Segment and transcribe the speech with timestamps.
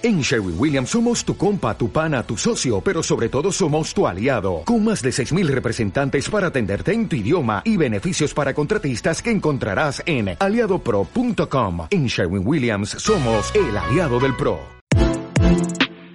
[0.00, 4.06] En Sherwin Williams somos tu compa, tu pana, tu socio, pero sobre todo somos tu
[4.06, 9.20] aliado, con más de 6.000 representantes para atenderte en tu idioma y beneficios para contratistas
[9.20, 11.88] que encontrarás en aliadopro.com.
[11.90, 14.60] En Sherwin Williams somos el aliado del PRO.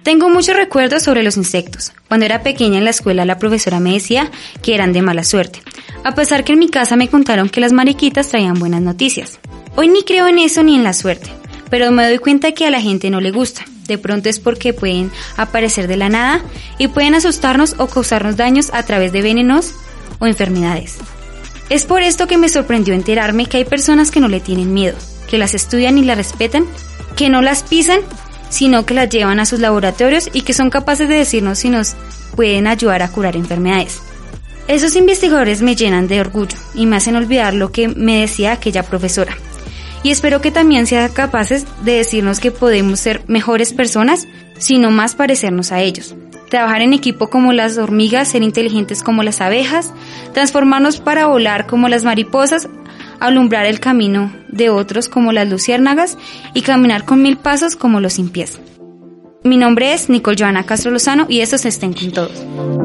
[0.02, 1.92] Tengo muchos recuerdos sobre los insectos.
[2.08, 4.30] Cuando era pequeña en la escuela la profesora me decía
[4.62, 5.60] que eran de mala suerte,
[6.04, 9.40] a pesar que en mi casa me contaron que las mariquitas traían buenas noticias.
[9.76, 11.28] Hoy ni creo en eso ni en la suerte,
[11.68, 14.72] pero me doy cuenta que a la gente no le gusta de pronto es porque
[14.72, 16.42] pueden aparecer de la nada
[16.78, 19.74] y pueden asustarnos o causarnos daños a través de venenos
[20.18, 20.96] o enfermedades.
[21.70, 24.96] Es por esto que me sorprendió enterarme que hay personas que no le tienen miedo,
[25.28, 26.66] que las estudian y las respetan,
[27.16, 28.00] que no las pisan,
[28.50, 31.94] sino que las llevan a sus laboratorios y que son capaces de decirnos si nos
[32.36, 34.00] pueden ayudar a curar enfermedades.
[34.68, 38.82] Esos investigadores me llenan de orgullo y me hacen olvidar lo que me decía aquella
[38.82, 39.36] profesora,
[40.04, 45.16] y espero que también sean capaces de decirnos que podemos ser mejores personas, sino más
[45.16, 46.14] parecernos a ellos.
[46.50, 49.92] Trabajar en equipo como las hormigas, ser inteligentes como las abejas,
[50.34, 52.68] transformarnos para volar como las mariposas,
[53.18, 56.18] alumbrar el camino de otros como las luciérnagas
[56.52, 58.60] y caminar con mil pasos como los sin pies.
[59.42, 62.83] Mi nombre es Nicole Joana Castro Lozano y estos estén con todos.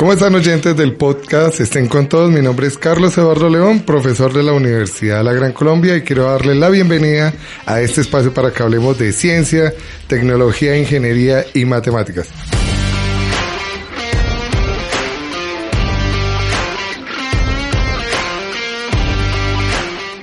[0.00, 1.60] ¿Cómo están oyentes del podcast?
[1.60, 2.30] Estén con todos.
[2.30, 6.00] Mi nombre es Carlos Eduardo León, profesor de la Universidad de la Gran Colombia y
[6.00, 7.34] quiero darle la bienvenida
[7.66, 9.74] a este espacio para que hablemos de ciencia,
[10.06, 12.30] tecnología, ingeniería y matemáticas.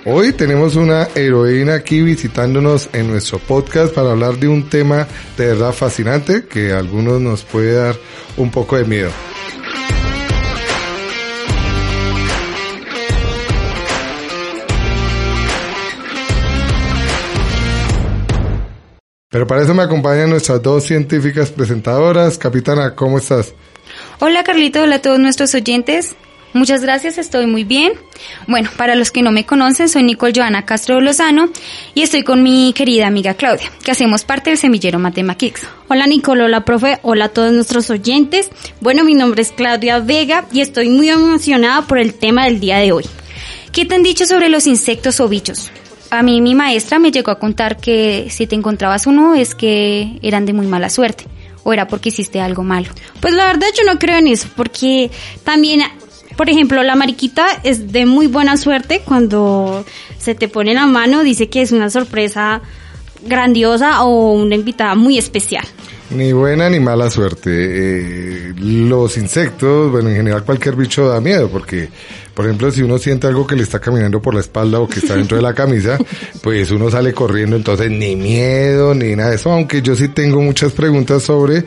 [0.06, 5.46] Hoy tenemos una heroína aquí visitándonos en nuestro podcast para hablar de un tema de
[5.50, 7.96] verdad fascinante que a algunos nos puede dar
[8.38, 9.12] un poco de miedo.
[19.38, 22.40] Pero para eso me acompañan nuestras dos científicas presentadoras.
[22.40, 23.54] Capitana, ¿cómo estás?
[24.18, 26.16] Hola Carlito, hola a todos nuestros oyentes.
[26.54, 27.94] Muchas gracias, estoy muy bien.
[28.48, 31.52] Bueno, para los que no me conocen, soy Nicole Joana Castro Lozano
[31.94, 35.68] y estoy con mi querida amiga Claudia, que hacemos parte del semillero Matematics.
[35.88, 38.50] Hola Nicole, hola profe, hola a todos nuestros oyentes.
[38.82, 42.80] Bueno, mi nombre es Claudia Vega y estoy muy emocionada por el tema del día
[42.80, 43.06] de hoy.
[43.72, 45.70] ¿Qué te han dicho sobre los insectos o bichos?
[46.10, 50.20] A mí mi maestra me llegó a contar que si te encontrabas uno es que
[50.22, 51.26] eran de muy mala suerte
[51.64, 52.88] o era porque hiciste algo malo.
[53.20, 55.12] Pues la verdad yo no creo en eso porque
[55.44, 55.82] también,
[56.38, 59.86] por ejemplo, la mariquita es de muy buena suerte cuando
[60.18, 62.62] se te pone la mano, dice que es una sorpresa
[63.24, 65.66] grandiosa o una invitada muy especial.
[66.10, 67.50] Ni buena ni mala suerte.
[67.52, 71.90] Eh, los insectos, bueno, en general cualquier bicho da miedo porque,
[72.34, 75.00] por ejemplo, si uno siente algo que le está caminando por la espalda o que
[75.00, 75.98] está dentro de la camisa,
[76.42, 80.42] pues uno sale corriendo, entonces ni miedo ni nada de eso, aunque yo sí tengo
[80.42, 81.66] muchas preguntas sobre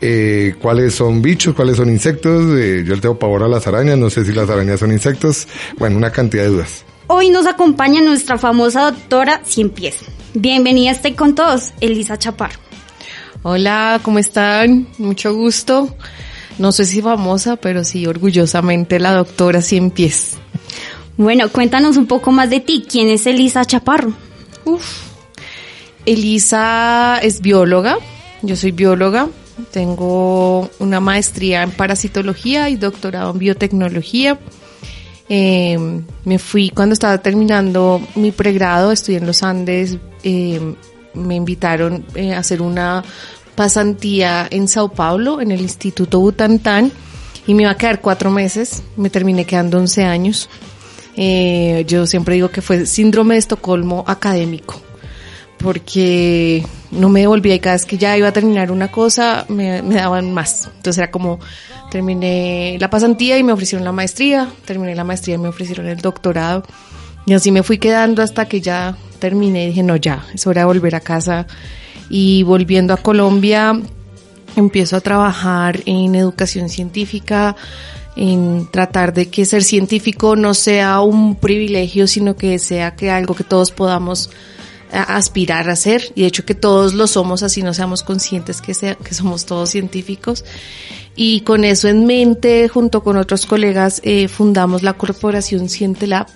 [0.00, 2.56] eh, cuáles son bichos, cuáles son insectos.
[2.56, 5.48] Eh, yo le tengo pavor a las arañas, no sé si las arañas son insectos.
[5.78, 6.84] Bueno, una cantidad de dudas.
[7.08, 9.96] Hoy nos acompaña nuestra famosa doctora Cien Pies.
[10.34, 12.71] Bienvenida esté con todos, Elisa Chaparro.
[13.44, 14.86] Hola, ¿cómo están?
[14.98, 15.92] Mucho gusto.
[16.58, 20.36] No sé si famosa, pero sí orgullosamente la doctora Cien Pies.
[21.16, 22.86] Bueno, cuéntanos un poco más de ti.
[22.88, 24.12] ¿Quién es Elisa Chaparro?
[24.64, 25.08] Uf.
[26.06, 27.98] Elisa es bióloga.
[28.42, 29.28] Yo soy bióloga.
[29.72, 34.38] Tengo una maestría en parasitología y doctorado en biotecnología.
[35.28, 35.78] Eh,
[36.24, 39.98] me fui cuando estaba terminando mi pregrado, estudié en los Andes.
[40.22, 40.76] Eh,
[41.14, 43.04] me invitaron eh, a hacer una
[43.54, 46.90] pasantía en Sao Paulo, en el Instituto Butantan,
[47.46, 48.82] y me iba a quedar cuatro meses.
[48.96, 50.48] Me terminé quedando 11 años.
[51.16, 54.80] Eh, yo siempre digo que fue síndrome de Estocolmo académico,
[55.58, 59.82] porque no me devolvía y cada vez que ya iba a terminar una cosa, me,
[59.82, 60.70] me daban más.
[60.76, 61.38] Entonces era como,
[61.90, 65.98] terminé la pasantía y me ofrecieron la maestría, terminé la maestría y me ofrecieron el
[65.98, 66.64] doctorado.
[67.26, 70.66] Y así me fui quedando hasta que ya terminé dije, no, ya, es hora de
[70.66, 71.46] volver a casa.
[72.10, 73.80] Y volviendo a Colombia,
[74.56, 77.54] empiezo a trabajar en educación científica,
[78.16, 83.36] en tratar de que ser científico no sea un privilegio, sino que sea que algo
[83.36, 84.28] que todos podamos
[84.90, 88.74] aspirar a ser y de hecho que todos lo somos así no seamos conscientes que,
[88.74, 90.44] sea, que somos todos científicos
[91.16, 96.26] y con eso en mente junto con otros colegas eh, fundamos la corporación Cientelab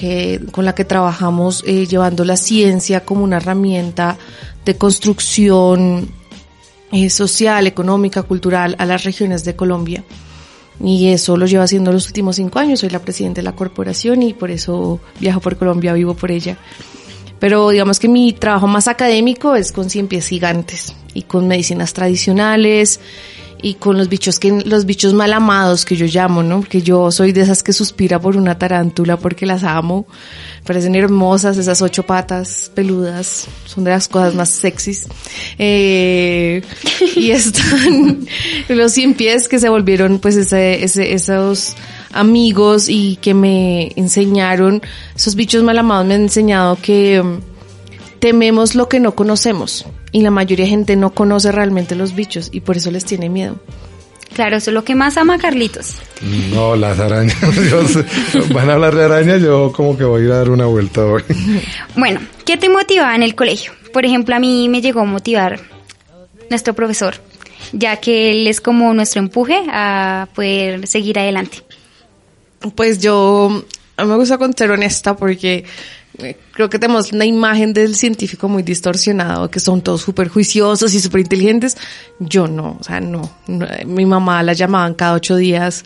[0.00, 4.16] que, con la que trabajamos eh, llevando la ciencia como una herramienta
[4.64, 6.08] de construcción
[6.90, 10.02] eh, social, económica, cultural a las regiones de Colombia.
[10.82, 12.80] Y eso lo llevo haciendo los últimos cinco años.
[12.80, 16.56] Soy la presidenta de la corporación y por eso viajo por Colombia, vivo por ella.
[17.38, 21.92] Pero digamos que mi trabajo más académico es con cien pies gigantes y con medicinas
[21.92, 23.00] tradicionales
[23.62, 26.60] y con los bichos que los bichos mal amados que yo llamo, ¿no?
[26.60, 30.06] Porque yo soy de esas que suspira por una tarántula porque las amo.
[30.64, 35.06] Parecen hermosas esas ocho patas peludas, son de las cosas más sexys.
[35.58, 36.62] Eh,
[37.16, 38.26] y están
[38.68, 41.74] los cien pies que se volvieron pues ese, ese, esos
[42.12, 44.82] amigos y que me enseñaron,
[45.14, 47.49] esos bichos mal amados me han enseñado que mm,
[48.20, 52.50] tememos lo que no conocemos y la mayoría de gente no conoce realmente los bichos
[52.52, 53.56] y por eso les tiene miedo.
[54.34, 55.96] Claro, eso es lo que más ama Carlitos.
[56.52, 57.36] No, las arañas.
[58.54, 61.04] van a hablar de arañas, yo como que voy a ir a dar una vuelta
[61.04, 61.22] hoy.
[61.96, 63.72] Bueno, ¿qué te motivaba en el colegio?
[63.92, 65.60] Por ejemplo, a mí me llegó a motivar
[66.48, 67.16] nuestro profesor,
[67.72, 71.58] ya que él es como nuestro empuje a poder seguir adelante.
[72.76, 73.64] Pues yo,
[74.00, 75.64] a mí me gusta con ser honesta porque
[76.18, 80.94] eh, creo que tenemos una imagen del científico muy distorsionado, que son todos súper juiciosos
[80.94, 81.76] y súper inteligentes.
[82.18, 83.30] Yo no, o sea, no,
[83.86, 85.84] Mi mamá la llamaban cada ocho días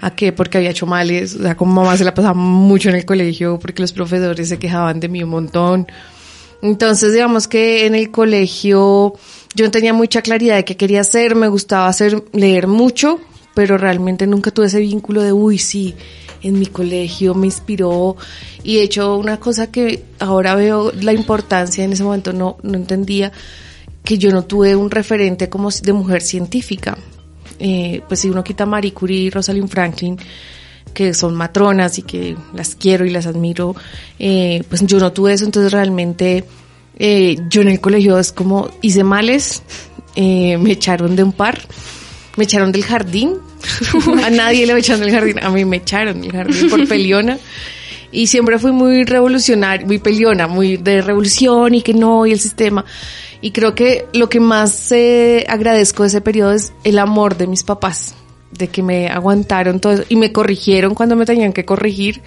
[0.00, 1.36] a qué, porque había hecho males.
[1.36, 4.58] O sea, como mamá se la pasaba mucho en el colegio porque los profesores se
[4.58, 5.86] quejaban de mí un montón.
[6.60, 9.14] Entonces, digamos que en el colegio
[9.54, 13.20] yo tenía mucha claridad de qué quería hacer, me gustaba hacer, leer mucho,
[13.54, 15.94] pero realmente nunca tuve ese vínculo de, uy, sí,
[16.42, 18.16] en mi colegio me inspiró
[18.62, 22.74] y de hecho una cosa que ahora veo la importancia, en ese momento no, no
[22.74, 23.32] entendía,
[24.04, 26.96] que yo no tuve un referente como de mujer científica.
[27.58, 30.18] Eh, pues si uno quita Marie Curie y Rosalind Franklin,
[30.92, 33.74] que son matronas y que las quiero y las admiro,
[34.18, 36.44] eh, pues yo no tuve eso, entonces realmente
[36.98, 39.62] eh, yo en el colegio es como hice males,
[40.16, 41.60] me echaron de un par,
[42.36, 43.34] me echaron del jardín,
[44.24, 47.38] a nadie le echaron del jardín, a mí me echaron del jardín por peliona.
[48.10, 52.38] Y siempre fui muy revolucionaria, muy peliona, muy de revolución y que no, y el
[52.38, 52.84] sistema.
[53.40, 57.48] Y creo que lo que más eh, agradezco de ese periodo es el amor de
[57.48, 58.14] mis papás,
[58.52, 62.22] de que me aguantaron todo eso y me corrigieron cuando me tenían que corregir,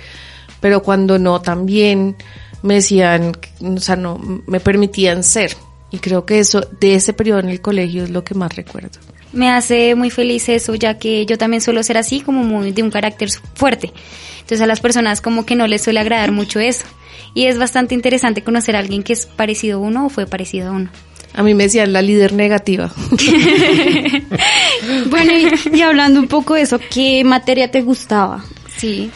[0.59, 2.17] pero cuando no también
[2.63, 5.55] me decían, o sea, no, me permitían ser.
[5.89, 8.99] Y creo que eso, de ese periodo en el colegio es lo que más recuerdo
[9.37, 12.83] me hace muy feliz eso, ya que yo también suelo ser así, como muy de
[12.83, 13.93] un carácter fuerte.
[14.39, 16.85] Entonces a las personas como que no les suele agradar mucho eso.
[17.33, 20.69] Y es bastante interesante conocer a alguien que es parecido a uno o fue parecido
[20.69, 20.89] a uno.
[21.33, 22.91] A mí me decían la líder negativa.
[25.09, 25.33] bueno,
[25.71, 28.43] y, hablando un poco de eso, ¿qué materia te gustaba?
[28.77, 29.11] Sí,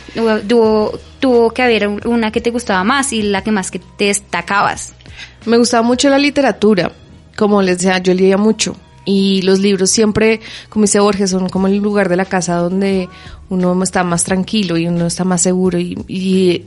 [0.47, 4.06] tuvo, tuvo que haber una que te gustaba más y la que más que te
[4.06, 4.94] destacabas.
[5.45, 6.91] Me gustaba mucho la literatura.
[7.35, 8.75] Como les decía, yo leía mucho
[9.06, 13.09] y los libros siempre, como dice Borges, son como el lugar de la casa donde
[13.50, 15.80] uno está más tranquilo y uno está más seguro.
[15.80, 16.65] Y,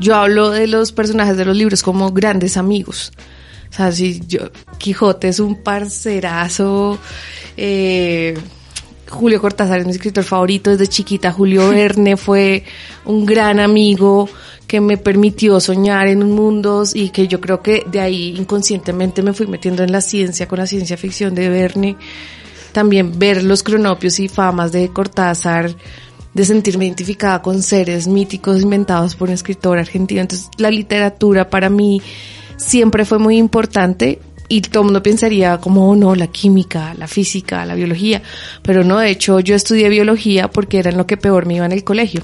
[0.00, 3.12] yo hablo de los personajes de los libros como grandes amigos.
[3.70, 6.98] O sea, si yo, Quijote es un parcerazo,
[7.56, 8.38] eh,
[9.08, 12.64] Julio Cortázar es mi escritor favorito desde chiquita, Julio Verne fue
[13.04, 14.28] un gran amigo,
[14.68, 19.22] que me permitió soñar en un mundo y que yo creo que de ahí inconscientemente
[19.22, 21.96] me fui metiendo en la ciencia con la ciencia ficción de Verne.
[22.72, 25.74] También ver los cronopios y famas de Cortázar,
[26.34, 30.20] de sentirme identificada con seres míticos inventados por un escritor argentino.
[30.20, 32.02] Entonces la literatura para mí
[32.58, 34.20] siempre fue muy importante
[34.50, 38.22] y todo el mundo pensaría como, oh, no, la química, la física, la biología,
[38.62, 41.64] pero no, de hecho yo estudié biología porque era en lo que peor me iba
[41.64, 42.22] en el colegio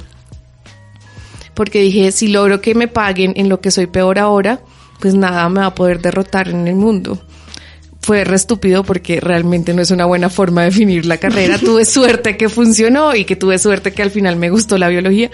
[1.54, 4.60] porque dije, si logro que me paguen en lo que soy peor ahora,
[5.00, 7.20] pues nada me va a poder derrotar en el mundo.
[8.00, 11.58] Fue re estúpido porque realmente no es una buena forma de definir la carrera.
[11.60, 15.30] tuve suerte que funcionó y que tuve suerte que al final me gustó la biología,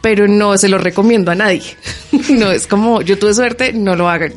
[0.00, 1.62] pero no se lo recomiendo a nadie.
[2.30, 4.32] no es como yo tuve suerte, no lo hagan.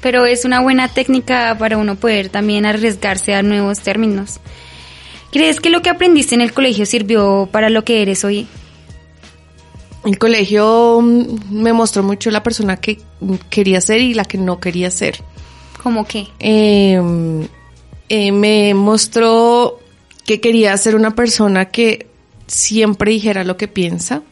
[0.00, 4.38] Pero es una buena técnica para uno poder también arriesgarse a nuevos términos.
[5.32, 8.46] ¿Crees que lo que aprendiste en el colegio sirvió para lo que eres hoy?
[10.08, 12.98] El colegio mm, me mostró mucho la persona que
[13.50, 15.22] quería ser y la que no quería ser.
[15.82, 16.26] ¿Cómo qué?
[16.38, 17.46] Em,
[18.08, 19.78] eh, me mostró
[20.24, 22.06] que quería ser una persona que
[22.46, 24.22] siempre dijera lo que piensa,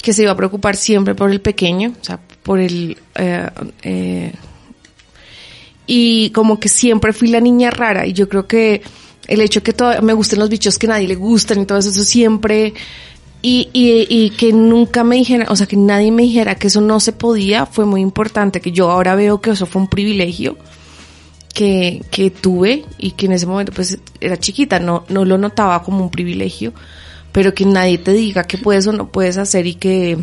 [0.00, 2.96] que se iba a preocupar siempre por el pequeño, o sea, por el...
[3.16, 3.50] Eh,
[3.82, 4.32] eh,
[5.84, 8.82] y como que siempre fui la niña rara y yo creo que
[9.26, 12.04] el hecho que me gusten los bichos que nadie le gustan y todo eso, eso
[12.04, 12.72] siempre
[13.42, 16.80] y, y, y, que nunca me dijera, o sea, que nadie me dijera que eso
[16.80, 20.56] no se podía, fue muy importante, que yo ahora veo que eso fue un privilegio
[21.52, 25.82] que, que tuve y que en ese momento pues era chiquita, no, no lo notaba
[25.82, 26.72] como un privilegio,
[27.32, 30.18] pero que nadie te diga que puedes o no puedes hacer y que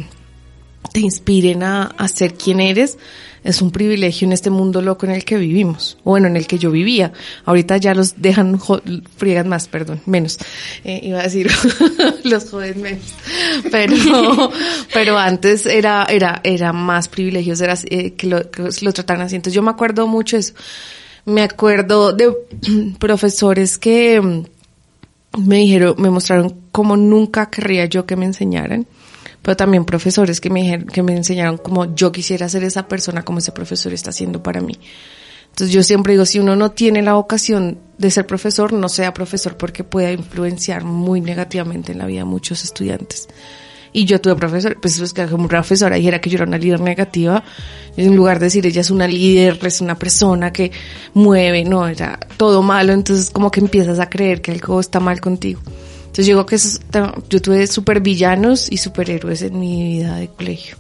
[0.94, 2.98] te inspiren a, a ser quien eres,
[3.44, 6.58] es un privilegio en este mundo loco en el que vivimos, bueno, en el que
[6.58, 7.14] yo vivía.
[7.46, 8.60] Ahorita ya los dejan,
[9.18, 10.38] friegan más, perdón, menos.
[10.84, 11.50] Eh, iba a decir,
[12.24, 13.14] los joden menos.
[13.72, 13.96] Pero,
[14.94, 19.36] pero antes era, era, era más privilegios, era eh, que, lo, que lo trataran así.
[19.36, 20.54] Entonces yo me acuerdo mucho eso.
[21.26, 22.34] Me acuerdo de
[23.00, 24.44] profesores que mm,
[25.48, 28.86] me dijeron, me mostraron cómo nunca querría yo que me enseñaran
[29.42, 33.40] pero también profesores que me, que me enseñaron como yo quisiera ser esa persona como
[33.40, 34.78] ese profesor está haciendo para mí.
[35.50, 39.14] Entonces yo siempre digo, si uno no tiene la vocación de ser profesor, no sea
[39.14, 43.28] profesor porque puede influenciar muy negativamente en la vida de muchos estudiantes.
[43.92, 46.80] Y yo tuve profesor, pues es que como profesora dijera que yo era una líder
[46.80, 47.44] negativa,
[47.98, 50.72] en lugar de decir ella es una líder, es una persona que
[51.16, 55.20] mueve, no, era todo malo, entonces como que empiezas a creer que algo está mal
[55.20, 55.60] contigo.
[56.20, 60.76] Entonces yo digo que yo tuve supervillanos y superhéroes en mi vida de colegio.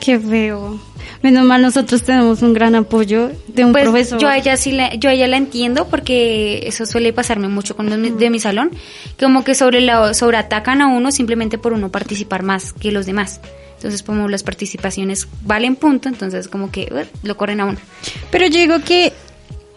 [0.00, 0.80] Qué feo.
[1.22, 4.18] Menos mal nosotros tenemos un gran apoyo de un Pues profesor.
[4.18, 7.76] yo a ella sí la, yo a ella la entiendo porque eso suele pasarme mucho
[7.76, 8.70] con los de mi salón,
[9.18, 13.04] que como que sobre la sobreatacan a uno simplemente por uno participar más que los
[13.04, 13.42] demás.
[13.74, 17.78] Entonces como las participaciones valen punto, entonces como que uh, lo corren a uno.
[18.30, 19.12] Pero yo digo que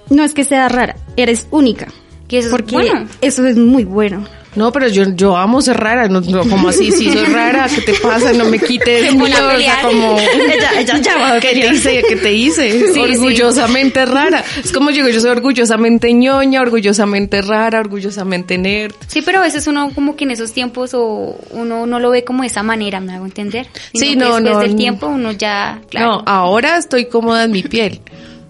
[0.10, 1.89] no es que sea rara, eres única.
[2.29, 3.10] Que eso es porque bueno.
[3.20, 4.25] eso es muy bueno.
[4.56, 7.82] No, pero yo, yo amo ser rara, no, no, como así, si soy rara, ¿qué
[7.82, 8.34] te pasa?
[8.34, 12.04] No me quites mío, o sea, como, Ella- ella ya ¿qué te hice?
[12.08, 12.94] ¿Qué te hice?
[12.94, 14.44] Sí, orgullosamente rara.
[14.64, 18.94] Es como yo digo, yo soy orgullosamente ñoña, orgullosamente rara, orgullosamente nerd.
[19.08, 22.24] Sí, pero a veces uno como que en esos tiempos o uno no lo ve
[22.24, 23.68] como de esa manera, me hago entender.
[23.94, 26.08] Sino Sí, no, después no, del tiempo uno ya, claro.
[26.18, 28.02] No, ahora estoy cómoda en mi piel,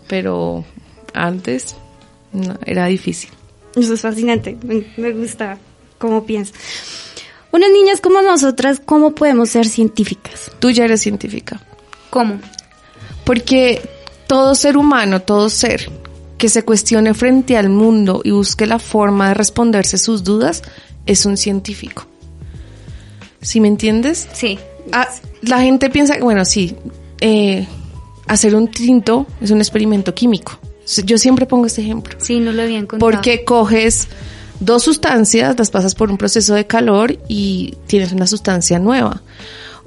[0.08, 0.66] pero
[1.14, 1.76] antes
[2.32, 3.30] no, era difícil.
[3.76, 4.58] Eso es fascinante.
[4.64, 5.58] Me, me gusta
[6.04, 6.54] cómo piensas.
[7.54, 10.52] Unas niñas como nosotras, ¿cómo podemos ser científicas?
[10.60, 11.62] Tú ya eres científica.
[12.10, 12.40] ¿Cómo?
[13.24, 13.82] Porque
[14.28, 15.90] todo ser humano, todo ser
[16.38, 20.62] que se cuestione frente al mundo y busque la forma de responderse sus dudas,
[21.06, 22.06] es un científico.
[23.40, 24.28] ¿Sí me entiendes?
[24.34, 24.60] Sí.
[24.92, 25.08] Ah,
[25.42, 26.76] la gente piensa, que, bueno, sí,
[27.22, 27.66] eh,
[28.28, 30.60] hacer un tinto es un experimento químico.
[31.06, 32.18] Yo siempre pongo este ejemplo.
[32.18, 33.10] Sí, no lo habían contado.
[33.10, 34.10] Porque coges
[34.60, 39.22] dos sustancias, las pasas por un proceso de calor y tienes una sustancia nueva.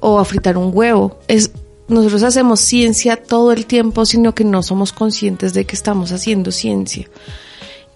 [0.01, 1.19] O a fritar un huevo.
[1.27, 1.51] Es,
[1.89, 6.53] nosotros hacemos ciencia todo el tiempo, sino que no somos conscientes de que estamos haciendo
[6.53, 7.09] ciencia.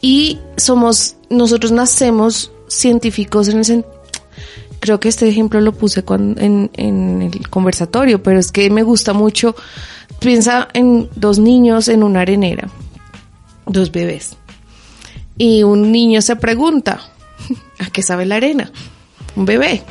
[0.00, 3.85] Y somos, nosotros nacemos científicos en el sen-
[4.81, 9.12] creo que este ejemplo lo puse en, en el conversatorio, pero es que me gusta
[9.12, 9.55] mucho.
[10.21, 12.71] Piensa en dos niños en una arenera,
[13.67, 14.37] dos bebés.
[15.40, 17.00] Y un niño se pregunta,
[17.78, 18.70] ¿a qué sabe la arena?
[19.35, 19.82] Un bebé.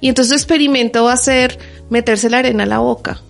[0.00, 3.22] Y entonces su experimento va a ser meterse la arena a la boca.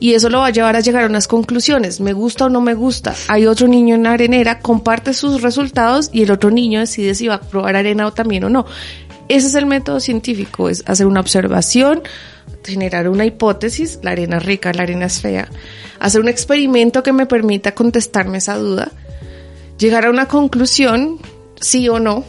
[0.00, 2.00] Y eso lo va a llevar a llegar a unas conclusiones.
[2.00, 3.14] ¿Me gusta o no me gusta?
[3.28, 7.28] Hay otro niño en la arenera, comparte sus resultados y el otro niño decide si
[7.28, 8.66] va a probar arena o también o no.
[9.28, 12.02] Ese es el método científico, es hacer una observación,
[12.64, 15.48] generar una hipótesis, la arena es rica, la arena es fea,
[16.00, 18.90] hacer un experimento que me permita contestarme esa duda,
[19.78, 21.18] llegar a una conclusión,
[21.60, 22.24] sí o no,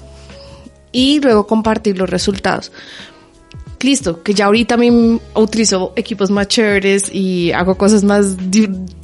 [0.91, 2.71] y luego compartir los resultados.
[3.81, 8.35] Listo, que ya ahorita me utilizo equipos más chéveres y hago cosas más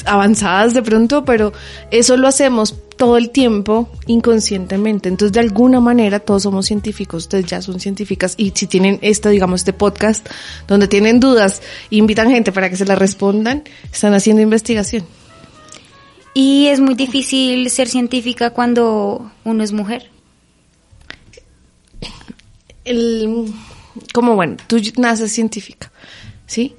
[0.06, 1.54] avanzadas de pronto, pero
[1.92, 5.10] eso lo hacemos todo el tiempo inconscientemente.
[5.10, 9.30] Entonces, de alguna manera, todos somos científicos, ustedes ya son científicas y si tienen este,
[9.30, 10.28] digamos, este podcast
[10.68, 15.06] donde tienen dudas, invitan gente para que se la respondan, están haciendo investigación.
[16.34, 20.10] Y es muy difícil ser científica cuando uno es mujer.
[22.86, 23.54] el,
[24.14, 25.92] como bueno, tú naces científica,
[26.46, 26.76] ¿sí?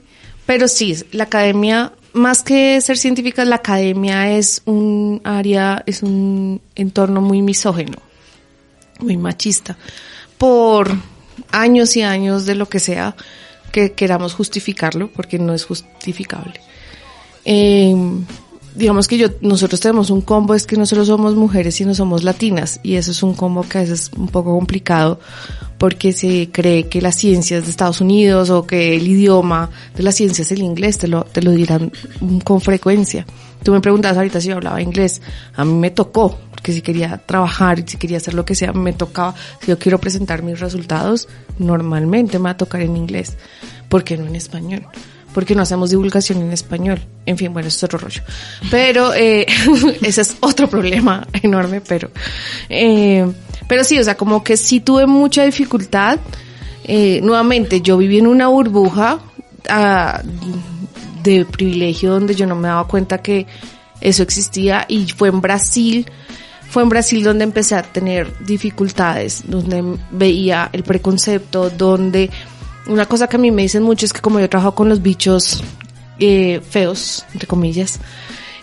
[0.47, 6.61] Pero sí, la academia, más que ser científica, la academia es un área, es un
[6.75, 7.99] entorno muy misógeno,
[9.01, 9.77] muy machista,
[10.39, 10.91] por
[11.51, 13.15] años y años de lo que sea
[13.71, 16.61] que queramos justificarlo, porque no es justificable.
[17.45, 17.95] Eh,
[18.75, 22.25] digamos que yo, nosotros tenemos un combo, es que no solo somos mujeres, sino somos
[22.25, 25.21] latinas, y eso es un combo que a veces es un poco complicado,
[25.79, 30.13] porque se cree que las ciencias de Estados Unidos o que el idioma de la
[30.13, 31.93] ciencia es el inglés, te lo, te lo dirán
[32.45, 33.27] con frecuencia.
[33.63, 35.23] Tú me preguntabas ahorita si yo hablaba inglés,
[35.55, 38.93] a mí me tocó, porque si quería trabajar, si quería hacer lo que sea, me
[38.93, 43.37] tocaba, si yo quiero presentar mis resultados, normalmente me va a tocar en inglés,
[43.89, 44.87] ¿por qué no en español?
[45.33, 47.01] Porque no hacemos divulgación en español.
[47.27, 48.23] En fin, bueno, es otro rollo.
[48.71, 49.47] Pero eh,
[50.03, 52.11] ese es otro problema enorme, pero...
[52.69, 53.27] Eh,
[53.69, 56.19] pero sí, o sea, como que sí tuve mucha dificultad.
[56.85, 59.21] Eh, nuevamente, yo viví en una burbuja
[59.69, 60.21] ah,
[61.23, 63.47] de privilegio donde yo no me daba cuenta que
[64.01, 66.07] eso existía y fue en Brasil
[66.73, 72.31] fue en Brasil donde empecé a tener dificultades, donde veía el preconcepto, donde
[72.87, 75.03] una cosa que a mí me dicen mucho es que como yo trabajo con los
[75.03, 75.63] bichos
[76.19, 78.01] eh, feos, entre comillas,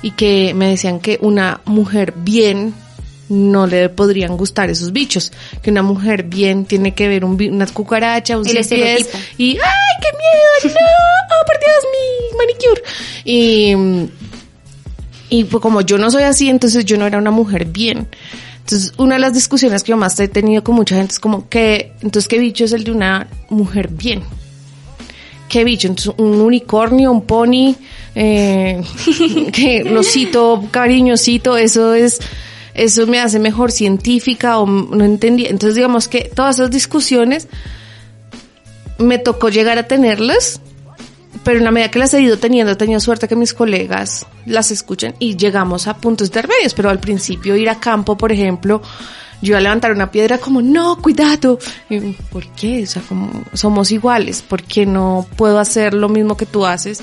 [0.02, 2.74] y que me decían que una mujer bien
[3.30, 7.50] no le podrían gustar esos bichos, que una mujer bien tiene que ver un, bi-
[7.50, 8.44] una cucaracha, un
[8.76, 9.58] pies, y ¡ay,
[10.02, 10.76] qué miedo!
[10.80, 11.36] ¡No!
[11.36, 12.82] ¡Oh, por Dios, mi manicure!
[15.30, 18.08] Y, y pues como yo no soy así, entonces yo no era una mujer bien.
[18.70, 21.50] Entonces, una de las discusiones que yo más he tenido con mucha gente es como
[21.50, 24.22] que, entonces, ¿qué bicho es el de una mujer bien?
[25.48, 25.88] ¿Qué bicho?
[25.88, 27.74] Entonces, un unicornio, un pony,
[28.14, 28.80] eh,
[29.52, 32.20] que lo cito cariñosito, eso es,
[32.76, 35.48] eso me hace mejor científica o no entendí.
[35.48, 37.48] Entonces, digamos que todas esas discusiones
[39.00, 40.62] me tocó llegar a tenerlas,
[41.50, 44.27] pero en la medida que las he ido teniendo, he tenido suerte que mis colegas
[44.46, 48.84] las escuchan y llegamos a puntos intermedios, pero al principio ir a campo, por ejemplo,
[49.41, 51.58] yo a levantar una piedra como, no, cuidado.
[51.89, 52.84] Y, ¿Por qué?
[52.84, 57.01] O sea, como somos iguales, ¿por qué no puedo hacer lo mismo que tú haces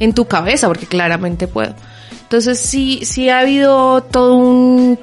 [0.00, 0.66] en tu cabeza?
[0.66, 1.76] Porque claramente puedo.
[2.22, 4.98] Entonces sí, sí ha habido todo un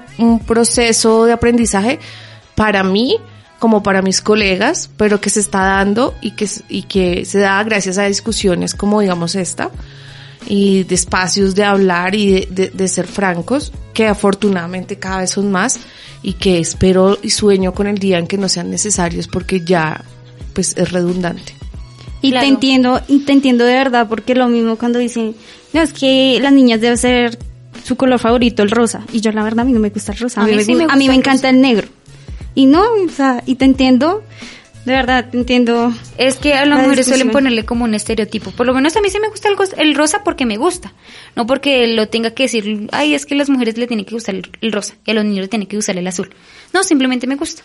[0.46, 1.98] proceso de aprendizaje
[2.56, 3.22] para mí,
[3.62, 7.64] como para mis colegas, pero que se está dando y que, y que se da
[7.64, 9.70] gracias a discusiones como digamos esta
[10.48, 15.30] y de espacios de hablar y de, de- de ser francos, que afortunadamente cada vez
[15.30, 15.80] son más
[16.24, 20.04] y que espero y sueño con el día en que no sean necesarios porque ya
[20.54, 21.54] pues es redundante.
[22.24, 22.46] Y Claro.
[22.48, 25.36] te entiendo, y te entiendo de verdad, porque lo mismo cuando dicen,
[25.74, 27.38] no, es que las niñas deben ser
[27.84, 29.02] su color favorito, el rosa.
[29.14, 30.58] Y yo la verdad a mí no me gusta el rosa, a, A mí, mí
[30.58, 31.88] me, sí me a mí gusta me el encanta el negro.
[32.56, 34.24] Y no, o sea, y te entiendo,
[34.86, 35.94] de verdad, te entiendo.
[36.18, 38.52] Es que a las La mujeres suelen ponerle como un estereotipo.
[38.52, 40.94] Por lo menos a mí sí me gusta el, el rosa porque me gusta.
[41.36, 44.16] No porque lo tenga que decir, ay, es que a las mujeres le tiene que
[44.16, 46.32] gustar el, el rosa y a los niños le tiene que gustar el azul.
[46.74, 47.64] No, simplemente me gusta.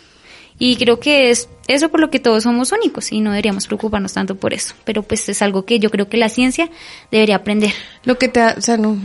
[0.59, 4.13] Y creo que es eso por lo que todos somos únicos y no deberíamos preocuparnos
[4.13, 4.73] tanto por eso.
[4.85, 6.69] Pero pues es algo que yo creo que la ciencia
[7.11, 7.71] debería aprender.
[8.05, 8.97] Lo que te, o sea, no,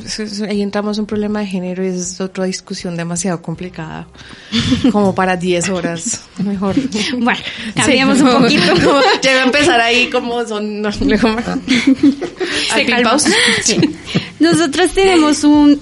[0.49, 4.07] ahí entramos en un problema de género y es otra discusión demasiado complicada,
[4.93, 6.77] como para 10 horas, mejor.
[7.19, 7.41] Bueno,
[7.75, 9.03] cambiemos Sí, un poquito.
[9.23, 10.91] ya va a empezar ahí como son, no,
[12.89, 13.19] calma.
[13.63, 13.79] Sí.
[14.41, 15.79] Nosotros tenemos un,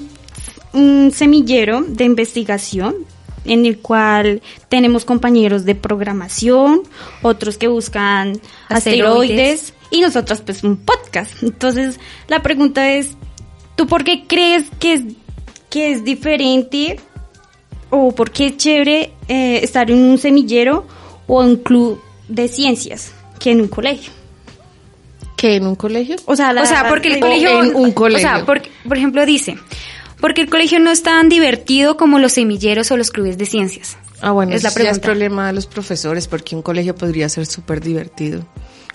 [0.73, 2.95] un semillero de investigación
[3.45, 6.83] en el cual tenemos compañeros de programación,
[7.23, 8.71] otros que buscan Asteroides.
[8.71, 11.43] asteroides, y nosotros pues un podcast.
[11.43, 11.99] Entonces
[12.29, 13.17] la pregunta es,
[13.77, 15.03] ¿tú por qué crees que es,
[15.71, 17.01] que es diferente
[17.89, 20.87] o por qué es chévere eh, estar en un semillero
[21.27, 24.13] o en un club de ciencias que en un colegio?
[25.37, 26.17] ¿Qué, en un colegio?
[26.27, 27.63] O sea, la- o sea, porque el colegio...
[27.63, 28.29] en un colegio.
[28.29, 29.57] O sea, porque, por ejemplo, dice,
[30.21, 33.97] porque el colegio no es tan divertido como los semilleros o los clubes de ciencias.
[34.21, 35.07] Ah, bueno, Es la eso ya es pregunta.
[35.07, 38.47] problema de los profesores porque un colegio podría ser súper divertido.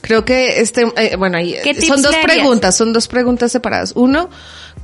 [0.02, 3.52] Creo que este, eh, bueno, ahí ¿Qué eh, tips son dos preguntas, son dos preguntas
[3.52, 3.94] separadas.
[3.96, 4.30] Uno,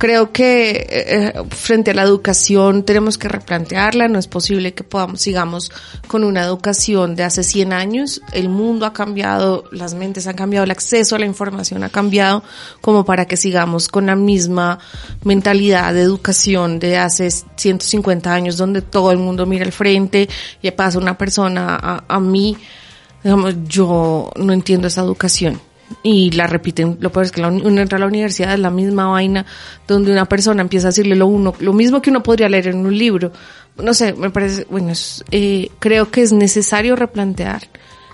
[0.02, 4.82] creo que eh, eh, frente a la educación tenemos que replantearla, no es posible que
[4.82, 5.70] podamos, sigamos
[6.08, 10.64] con una educación de hace 100 años, el mundo ha cambiado, las mentes han cambiado,
[10.64, 12.42] el acceso a la información ha cambiado,
[12.80, 14.80] como para que sigamos con la misma
[15.22, 20.28] mentalidad de educación de hace 150 años, donde todo el mundo mira al frente
[20.60, 22.56] y pasa una persona a, a mí,
[23.22, 25.60] digamos, yo no entiendo esa educación.
[26.02, 28.70] Y la repiten, lo peor es que la, uno entra a la universidad, es la
[28.70, 29.44] misma vaina,
[29.86, 32.86] donde una persona empieza a decirle lo uno, lo mismo que uno podría leer en
[32.86, 33.32] un libro.
[33.76, 37.62] No sé, me parece, bueno, es, eh, creo que es necesario replantear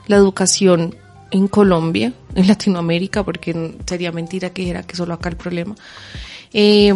[0.07, 0.95] la educación
[1.31, 5.75] en Colombia, en Latinoamérica, porque sería mentira que dijera que solo acá el problema.
[6.53, 6.95] Eh,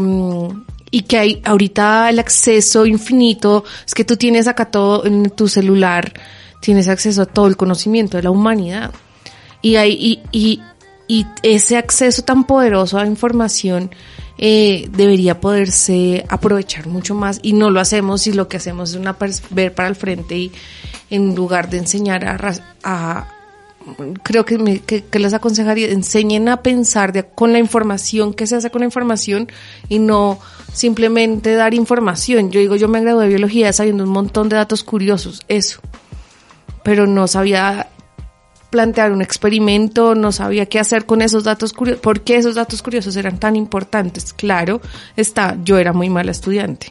[0.95, 5.49] y que hay ahorita el acceso infinito, es que tú tienes acá todo en tu
[5.49, 6.13] celular,
[6.61, 8.93] tienes acceso a todo el conocimiento de la humanidad.
[9.63, 10.63] Y hay, y, y,
[11.13, 13.91] y ese acceso tan poderoso a información
[14.39, 18.97] eh, debería poderse aprovechar mucho más y no lo hacemos y lo que hacemos es
[18.97, 19.17] una
[19.51, 20.53] ver para el frente y
[21.11, 23.29] en lugar de enseñar a, a
[24.23, 28.47] creo que, me- que, que les aconsejaría, enseñen a pensar de- con la información, qué
[28.47, 29.49] se hace con la información
[29.91, 30.39] y no
[30.73, 32.51] simplemente dar información.
[32.51, 35.81] Yo digo, yo me gradué de biología sabiendo un montón de datos curiosos, eso.
[36.85, 37.89] Pero no sabía
[38.73, 42.01] plantear un experimento, no sabía qué hacer con esos datos curiosos.
[42.01, 44.33] ¿Por qué esos datos curiosos eran tan importantes?
[44.33, 44.81] Claro,
[45.15, 46.91] está, yo era muy mala estudiante.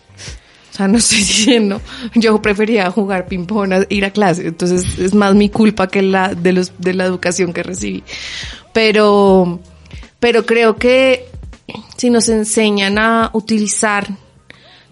[0.72, 1.82] O sea, no estoy diciendo,
[2.14, 6.54] yo prefería jugar ping-pong ir a clase, entonces es más mi culpa que la de
[6.54, 8.04] los de la educación que recibí.
[8.74, 9.60] Pero
[10.20, 11.26] pero creo que
[11.98, 14.08] si nos enseñan a utilizar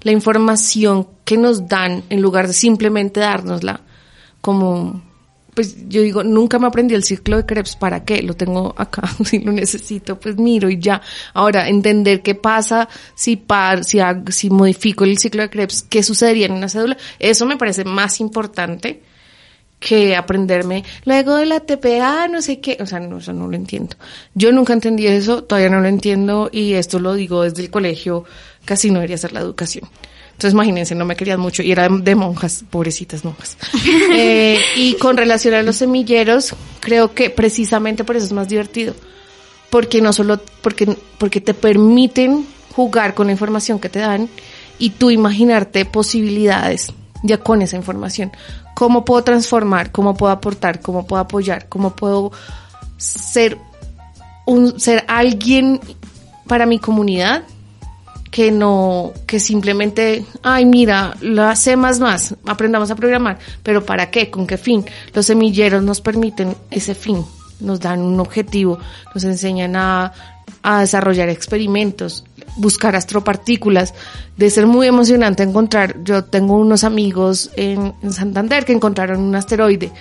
[0.02, 3.82] la información que nos dan en lugar de simplemente dárnosla
[4.41, 5.09] como
[5.53, 8.21] pues yo digo, nunca me aprendí el ciclo de Krebs, ¿para qué?
[8.21, 11.01] Lo tengo acá, si lo necesito, pues miro y ya.
[11.33, 16.45] Ahora, entender qué pasa si par, si, si modifico el ciclo de Krebs, qué sucedería
[16.45, 19.01] en una cédula, eso me parece más importante
[19.79, 23.55] que aprenderme luego de la TPA, no sé qué, o sea, no, eso no lo
[23.55, 23.95] entiendo.
[24.35, 28.25] Yo nunca entendí eso, todavía no lo entiendo y esto lo digo desde el colegio,
[28.65, 29.89] casi no debería ser la educación.
[30.39, 33.58] Entonces imagínense, no me querían mucho y era de monjas, pobrecitas monjas.
[34.13, 38.95] eh, y con relación a los semilleros, creo que precisamente por eso es más divertido.
[39.69, 44.30] Porque no solo, porque, porque te permiten jugar con la información que te dan
[44.78, 48.32] y tú imaginarte posibilidades ya con esa información.
[48.75, 49.91] ¿Cómo puedo transformar?
[49.91, 50.80] ¿Cómo puedo aportar?
[50.80, 51.67] ¿Cómo puedo apoyar?
[51.67, 52.32] ¿Cómo puedo
[52.95, 53.58] ser
[54.45, 55.82] un, ser alguien
[56.47, 57.43] para mi comunidad?
[58.31, 64.11] Que no, que simplemente, ay, mira, la C más más, aprendamos a programar, pero ¿para
[64.11, 64.29] qué?
[64.29, 64.85] ¿Con qué fin?
[65.13, 67.25] Los semilleros nos permiten ese fin,
[67.59, 68.79] nos dan un objetivo,
[69.13, 70.13] nos enseñan a,
[70.61, 72.23] a desarrollar experimentos,
[72.55, 73.93] buscar astropartículas,
[74.37, 79.35] de ser muy emocionante encontrar, yo tengo unos amigos en, en Santander que encontraron un
[79.35, 79.91] asteroide,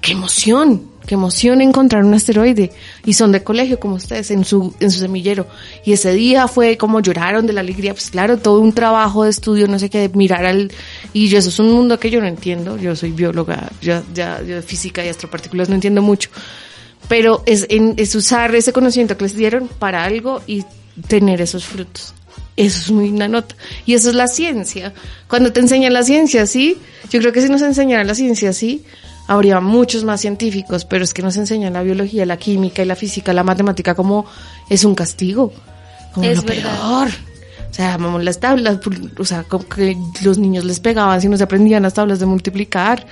[0.00, 2.70] qué emoción, qué emoción encontrar un asteroide.
[3.04, 5.46] Y son de colegio como ustedes, en su, en su semillero.
[5.84, 9.30] Y ese día fue como lloraron de la alegría, pues claro, todo un trabajo de
[9.30, 10.70] estudio, no sé qué, mirar al,
[11.12, 12.76] y eso es un mundo que yo no entiendo.
[12.76, 16.30] Yo soy bióloga, ya, ya, yo de física y astropartículas no entiendo mucho.
[17.08, 20.64] Pero es, en, es usar ese conocimiento que les dieron para algo y
[21.08, 22.14] tener esos frutos.
[22.56, 23.56] Eso es muy una nota.
[23.86, 24.92] Y eso es la ciencia.
[25.28, 26.78] Cuando te enseñan la ciencia, sí,
[27.10, 28.84] yo creo que si nos enseñaran la ciencia, sí,
[29.32, 32.96] habría muchos más científicos, pero es que nos enseñan la biología, la química y la
[32.96, 34.26] física, la matemática como
[34.68, 35.52] es un castigo,
[36.12, 36.78] como Es lo verdad.
[36.78, 37.08] peor.
[37.70, 38.78] O sea, amamos las tablas,
[39.18, 42.26] o sea, como que los niños les pegaban si no se aprendían las tablas de
[42.26, 43.06] multiplicar.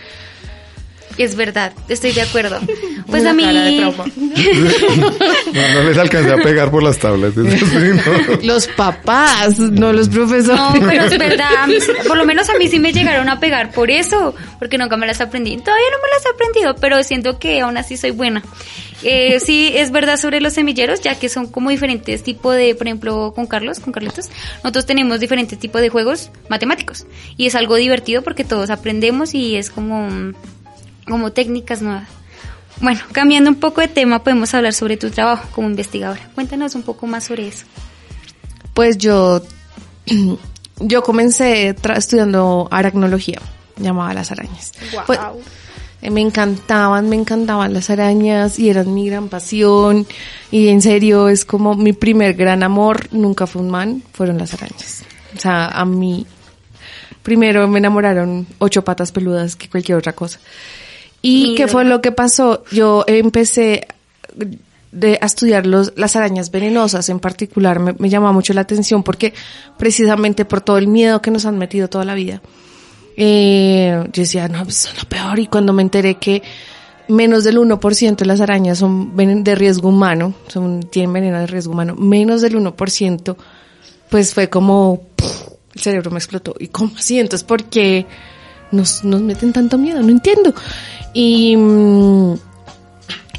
[1.20, 2.58] Es verdad, estoy de acuerdo.
[3.10, 3.44] Pues Una a mí.
[3.80, 7.36] No, no les alcancé a pegar por las tablas.
[7.36, 8.36] eso sí, no.
[8.44, 10.46] Los papás, no los profesores.
[10.46, 11.66] no, pero es verdad,
[12.06, 15.08] por lo menos a mí sí me llegaron a pegar por eso, porque nunca me
[15.08, 15.56] las aprendí.
[15.56, 18.44] Todavía no me las he aprendido, pero siento que aún así soy buena.
[19.02, 22.86] Eh, sí, es verdad sobre los semilleros, ya que son como diferentes tipos de, por
[22.86, 24.28] ejemplo, con Carlos, con Carlitos,
[24.62, 27.06] nosotros tenemos diferentes tipos de juegos matemáticos
[27.36, 30.32] y es algo divertido porque todos aprendemos y es como,
[31.06, 32.08] como técnicas nuevas.
[32.80, 36.30] Bueno, cambiando un poco de tema, podemos hablar sobre tu trabajo como investigadora.
[36.34, 37.66] Cuéntanos un poco más sobre eso.
[38.72, 39.42] Pues yo,
[40.80, 43.40] yo comencé estudiando aracnología,
[43.76, 44.72] llamaba las arañas.
[45.06, 45.18] Pues,
[46.02, 50.06] eh, me encantaban, me encantaban las arañas y eran mi gran pasión.
[50.50, 54.54] Y en serio, es como mi primer gran amor, nunca fue un man, fueron las
[54.54, 55.02] arañas.
[55.36, 56.26] O sea, a mí,
[57.22, 60.40] primero me enamoraron ocho patas peludas que cualquier otra cosa.
[61.22, 62.64] ¿Y qué fue lo que pasó?
[62.72, 63.86] Yo empecé
[64.92, 67.78] de, a estudiar los, las arañas venenosas en particular.
[67.78, 69.34] Me, me llamaba mucho la atención porque
[69.76, 72.40] precisamente por todo el miedo que nos han metido toda la vida.
[73.16, 75.38] Eh, yo decía, no, pues es lo peor.
[75.38, 76.42] Y cuando me enteré que
[77.08, 81.72] menos del 1% de las arañas son de riesgo humano, son, tienen veneno de riesgo
[81.72, 83.36] humano, menos del 1%,
[84.08, 85.02] pues fue como,
[85.74, 86.54] el cerebro me explotó.
[86.58, 87.18] ¿Y cómo así?
[87.18, 88.06] Entonces, ¿por qué
[88.72, 90.02] nos, nos meten tanto miedo?
[90.02, 90.54] No entiendo.
[91.12, 92.34] Y, mm,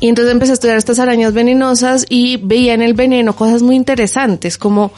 [0.02, 3.76] y entonces empecé a estudiar estas arañas venenosas y veía en el veneno cosas muy
[3.76, 4.92] interesantes, como,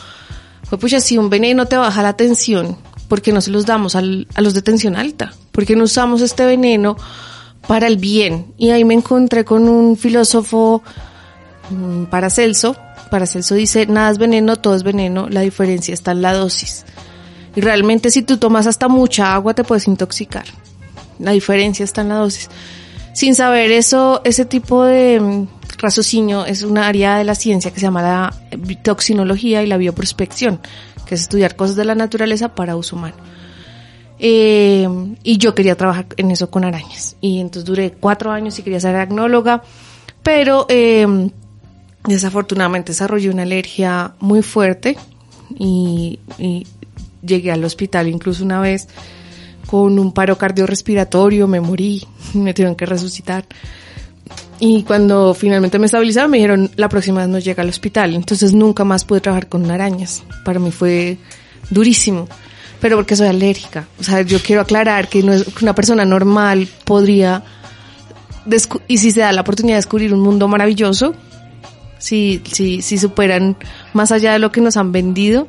[0.69, 3.96] pues pucha, si un veneno te baja la tensión, ¿por qué no se los damos
[3.96, 5.34] al- a los de tensión alta?
[5.52, 6.96] ¿Por qué no usamos este veneno
[7.67, 8.54] para el bien?
[8.58, 10.82] Y ahí me encontré con un filósofo,
[11.69, 12.76] mm, Paracelso.
[13.12, 16.86] Paracelso dice, nada es veneno, todo es veneno, la diferencia está en la dosis.
[17.55, 20.45] Y realmente si tú tomas hasta mucha agua te puedes intoxicar.
[21.19, 22.49] La diferencia está en la dosis.
[23.13, 27.79] Sin saber eso, ese tipo de mm, raciocinio es una área de la ciencia que
[27.79, 28.33] se llama la
[28.81, 30.59] toxinología y la bioprospección,
[31.05, 33.15] que es estudiar cosas de la naturaleza para uso humano.
[34.17, 34.87] Eh,
[35.21, 37.17] y yo quería trabajar en eso con arañas.
[37.21, 39.61] Y entonces duré cuatro años y quería ser aracnóloga,
[40.23, 41.29] pero eh,
[42.07, 44.97] desafortunadamente desarrollé una alergia muy fuerte
[45.59, 46.65] y, y
[47.25, 48.88] llegué al hospital incluso una vez
[49.65, 53.45] con un paro cardiorrespiratorio, me morí, me tuvieron que resucitar.
[54.59, 58.13] y cuando finalmente me estabilizaron me dijeron la próxima vez no llega al hospital.
[58.15, 60.23] Entonces nunca más pude trabajar con arañas.
[60.45, 61.17] Para mí fue
[61.69, 62.27] durísimo.
[62.79, 63.88] Pero porque soy alérgica.
[63.97, 67.43] O sea, yo quiero aclarar que no es una persona normal podría
[68.88, 71.15] y si se da la oportunidad de descubrir un mundo maravilloso,
[71.97, 73.55] si, si, si superan
[73.93, 75.47] más allá de lo que nos han vendido,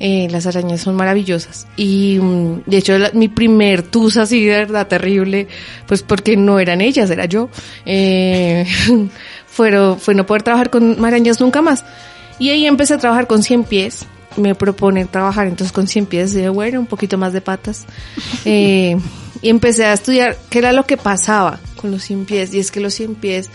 [0.00, 1.66] eh, las arañas son maravillosas.
[1.76, 5.48] Y mm, de hecho, la- mi primer tusa así de verdad terrible,
[5.86, 7.48] pues porque no eran ellas, era yo,
[7.86, 8.66] eh,
[9.46, 11.84] fueron, fue no poder trabajar con arañas nunca más.
[12.38, 14.06] Y ahí empecé a trabajar con 100 pies.
[14.36, 17.86] Me proponen trabajar entonces con 100 pies, de bueno, un poquito más de patas.
[18.44, 18.96] Eh,
[19.42, 22.54] y empecé a estudiar qué era lo que pasaba con los 100 pies.
[22.54, 23.50] Y es que los 100 pies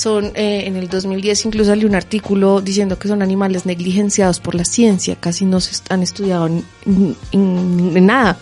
[0.00, 4.54] son, eh, en el 2010 incluso salió un artículo diciendo que son animales negligenciados por
[4.54, 6.64] la ciencia, casi no se han estudiado en,
[7.32, 8.38] en- en nada.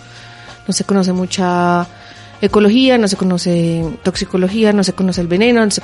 [0.66, 1.86] No se conoce mucha
[2.40, 5.82] ecología, no se conoce toxicología, no se conoce el veneno, no se,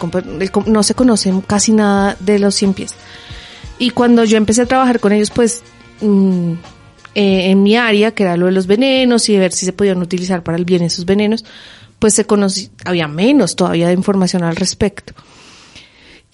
[0.66, 2.94] no se conoce casi nada de los 100 pies.
[3.78, 5.62] Y cuando yo empecé a trabajar con ellos, pues
[6.00, 6.52] mm,
[7.16, 9.72] eh, en mi área, que era lo de los venenos y de ver si se
[9.72, 11.44] podían utilizar para el bien esos venenos,
[11.98, 15.14] pues se conocía, había menos todavía de información al respecto.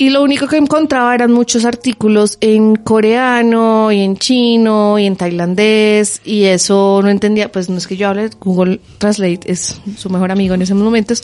[0.00, 5.14] Y lo único que encontraba eran muchos artículos en coreano y en chino y en
[5.14, 10.08] tailandés y eso no entendía, pues no es que yo hable, Google Translate es su
[10.08, 11.22] mejor amigo en esos momentos.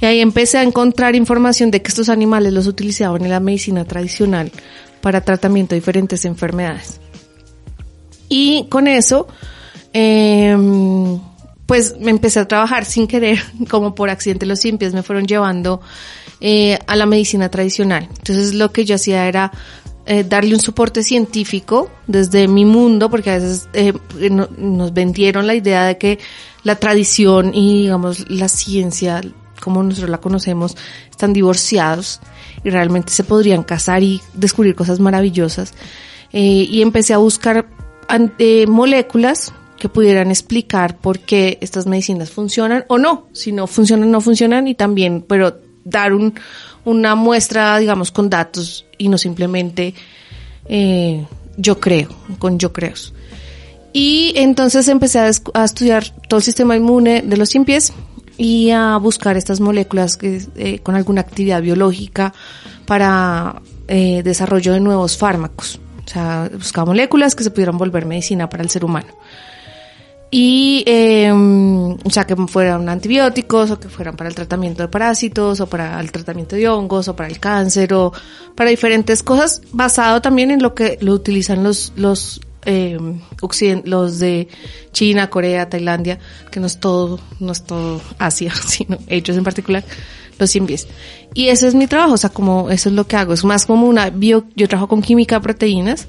[0.00, 3.84] Y ahí empecé a encontrar información de que estos animales los utilizaban en la medicina
[3.84, 4.52] tradicional
[5.00, 7.00] para tratamiento de diferentes enfermedades.
[8.28, 9.26] Y con eso,
[9.92, 10.56] eh,
[11.66, 15.26] pues me empecé a trabajar sin querer, como por accidente los 100 pies me fueron
[15.26, 15.80] llevando
[16.44, 18.08] eh, a la medicina tradicional.
[18.18, 19.52] Entonces lo que yo hacía era
[20.04, 23.92] eh, darle un soporte científico desde mi mundo, porque a veces eh,
[24.30, 26.18] no- nos vendieron la idea de que
[26.64, 29.20] la tradición y digamos la ciencia,
[29.60, 30.76] como nosotros la conocemos,
[31.08, 32.18] están divorciados
[32.64, 35.72] y realmente se podrían casar y descubrir cosas maravillosas.
[36.32, 37.66] Eh, y empecé a buscar
[38.08, 43.66] an- eh, moléculas que pudieran explicar por qué estas medicinas funcionan o no, si no
[43.68, 46.34] funcionan, no funcionan y también, pero dar un,
[46.84, 49.94] una muestra, digamos, con datos y no simplemente
[50.66, 52.94] eh, yo creo, con yo creo.
[53.92, 57.92] Y entonces empecé a, estudiar todo el sistema inmune de los 100 pies
[58.38, 62.32] y a buscar estas moléculas que, eh, con alguna actividad biológica
[62.86, 65.78] para eh, desarrollo de nuevos fármacos.
[66.04, 69.08] O sea, buscaba moléculas que se pudieran volver medicina para el ser humano.
[70.34, 75.60] Y, eh, o sea, que fueran antibióticos o que fueran para el tratamiento de parásitos
[75.60, 78.14] o para el tratamiento de hongos o para el cáncer o
[78.54, 82.98] para diferentes cosas basado también en lo que lo utilizan los, los, eh,
[83.84, 84.48] los de
[84.92, 86.18] China, Corea, Tailandia,
[86.50, 89.84] que no es todo, no es todo Asia, sino ellos en particular,
[90.38, 90.88] los 100 pies.
[91.34, 93.66] Y ese es mi trabajo, o sea, como eso es lo que hago, es más
[93.66, 96.08] como una bio, yo trabajo con química proteínas,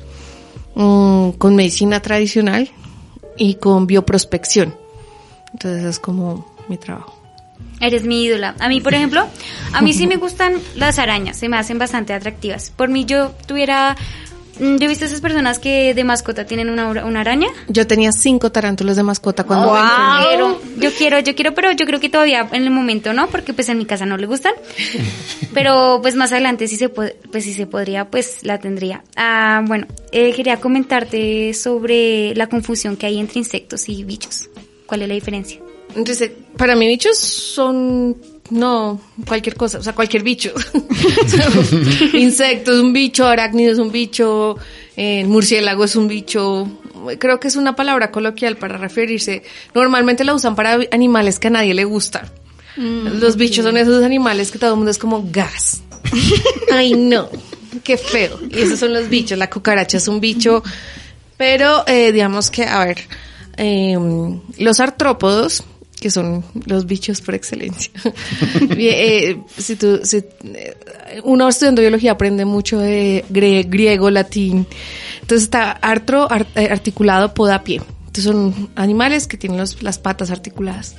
[0.76, 2.72] mm, con medicina tradicional
[3.38, 4.76] y con bioprospección.
[5.54, 7.20] Entonces es como mi trabajo.
[7.80, 8.56] Eres mi ídola.
[8.60, 9.26] A mí, por ejemplo,
[9.74, 12.72] a mí sí me gustan las arañas, se me hacen bastante atractivas.
[12.76, 13.96] Por mí yo tuviera...
[14.60, 17.48] mm, Yo he visto esas personas que de mascota tienen una, una araña.
[17.68, 20.28] Yo tenía cinco tarántulas de mascota cuando Yo me enfermé.
[20.28, 23.54] quiero, yo quiero, yo quiero, pero yo creo que todavía en el momento no, porque
[23.54, 24.54] pues en mi casa no le gustan.
[25.54, 29.04] Pero pues más adelante si se puede, pues si se podría, pues la tendría.
[29.16, 34.50] Ah, bueno, eh, quería comentarte sobre la confusión que hay entre insectos y bichos.
[34.88, 35.60] ¿Cuál es la diferencia?
[35.96, 38.18] Entonces, para mí bichos son,
[38.50, 40.54] no, cualquier cosa, o sea, cualquier bicho.
[42.14, 44.58] Insecto es un bicho, arácnido es un bicho,
[44.98, 46.68] eh, murciélago es un bicho.
[47.20, 49.44] Creo que es una palabra coloquial para referirse.
[49.74, 52.30] Normalmente la usan para animales que a nadie le gustan.
[52.76, 55.84] Los bichos son esos animales que todo el mundo es como gas.
[56.72, 57.30] Ay, no,
[57.84, 58.40] qué feo.
[58.50, 59.38] Y esos son los bichos.
[59.38, 60.64] La cucaracha es un bicho.
[61.38, 62.98] Pero, eh, digamos que, a ver,
[63.58, 63.98] eh,
[64.58, 65.64] los artrópodos,
[66.04, 67.90] que son los bichos por excelencia.
[68.78, 70.76] Eh, si tú, si, eh,
[71.24, 74.68] uno estudiando biología aprende mucho de griego, latín.
[75.22, 77.78] Entonces está artro, ar- eh, articulado, podapié.
[78.08, 80.96] Entonces son animales que tienen los- las patas articuladas.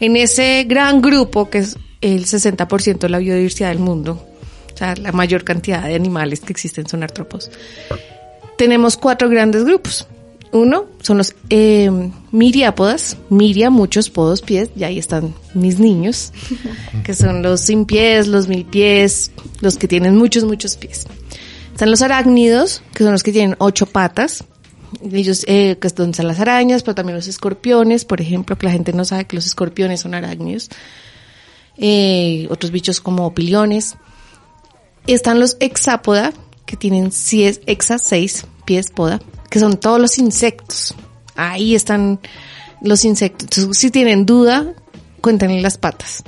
[0.00, 4.26] En ese gran grupo, que es el 60% de la biodiversidad del mundo,
[4.74, 7.50] o sea, la mayor cantidad de animales que existen son artrópodos
[8.58, 10.06] tenemos cuatro grandes grupos.
[10.52, 11.90] Uno son los eh,
[12.30, 16.32] miriápodas, miria, muchos podos, pies, y ahí están mis niños,
[17.04, 21.06] que son los sin pies, los mil pies, los que tienen muchos, muchos pies.
[21.72, 24.44] Están los arácnidos, que son los que tienen ocho patas,
[25.12, 28.66] ellos, eh, que es donde están las arañas, pero también los escorpiones, por ejemplo, que
[28.66, 30.70] la gente no sabe que los escorpiones son arácnidos.
[31.76, 33.96] eh, otros bichos como piliones.
[35.06, 36.32] Están los hexápoda,
[36.64, 40.94] que tienen 6, hexa 6 pies poda, que son todos los insectos.
[41.36, 42.20] Ahí están
[42.82, 43.44] los insectos.
[43.44, 44.74] Entonces, si tienen duda,
[45.22, 46.22] cuéntenle las patas.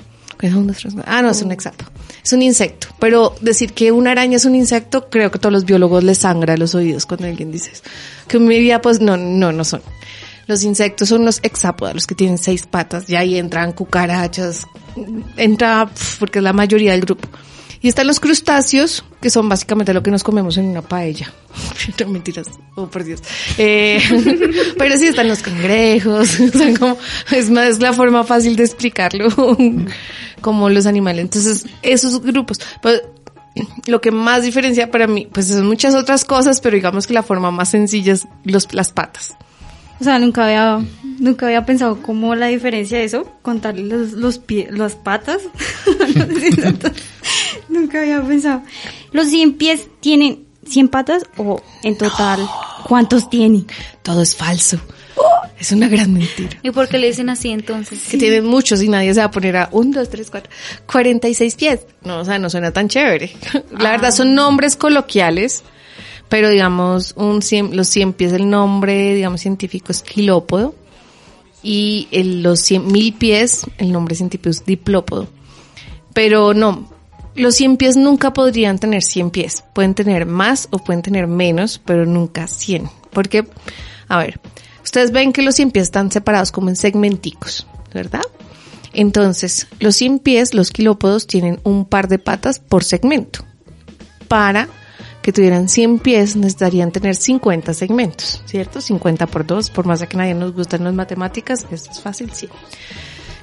[1.04, 1.90] Ah, no, es un hexápoda.
[2.24, 2.88] Es un insecto.
[3.00, 6.56] Pero decir que una araña es un insecto, creo que todos los biólogos les sangra
[6.56, 7.82] los oídos cuando alguien dice eso.
[8.28, 9.82] Que mi vida, pues no, no, no son.
[10.46, 13.10] Los insectos son los hexápodas, los que tienen seis patas.
[13.10, 14.66] Y ahí entran cucarachas.
[15.36, 17.28] Entra, porque es la mayoría del grupo.
[17.80, 21.32] Y están los crustáceos, que son básicamente lo que nos comemos en una paella.
[22.08, 23.20] mentiras, oh por Dios.
[23.56, 24.00] Eh,
[24.78, 26.96] pero sí están los cangrejos, sea, como,
[27.30, 29.28] es la forma fácil de explicarlo,
[30.40, 31.22] como los animales.
[31.22, 32.58] Entonces, esos grupos,
[33.86, 37.22] lo que más diferencia para mí, pues son muchas otras cosas, pero digamos que la
[37.22, 39.36] forma más sencilla es los, las patas.
[40.00, 40.80] O sea, nunca había,
[41.18, 45.42] nunca había pensado cómo la diferencia de eso, contarle los, los pies, las patas.
[47.78, 48.62] Nunca había pensado.
[49.12, 52.48] ¿Los 100 pies tienen 100 patas o en total
[52.86, 53.66] cuántos tienen?
[54.02, 54.78] Todo es falso.
[55.58, 56.56] Es una gran mentira.
[56.62, 58.00] ¿Y por qué le dicen así entonces?
[58.08, 60.52] Que tienen muchos y nadie se va a poner a 1, 2, 3, 4,
[60.86, 61.80] 46 pies.
[62.02, 63.32] No, o sea, no suena tan chévere.
[63.78, 65.64] La verdad son nombres coloquiales
[66.28, 67.40] pero digamos, un
[67.72, 70.74] los 100 pies, el nombre, digamos, científico es quilópodo,
[71.62, 75.28] y el, los 100 mil pies, el nombre científico es diplópodo.
[76.12, 76.88] Pero no,
[77.38, 81.80] los 100 pies nunca podrían tener 100 pies, pueden tener más o pueden tener menos,
[81.84, 82.90] pero nunca 100.
[83.10, 83.48] Porque,
[84.08, 84.40] a ver,
[84.82, 88.22] ustedes ven que los 100 pies están separados como en segmenticos, ¿verdad?
[88.92, 93.44] Entonces, los 100 pies, los quilópodos, tienen un par de patas por segmento
[94.26, 94.68] para
[95.22, 98.80] que tuvieran 100 pies necesitarían tener 50 segmentos, ¿cierto?
[98.80, 102.48] 50 por 2, por más que nadie nos gusten las matemáticas, esto es fácil, sí.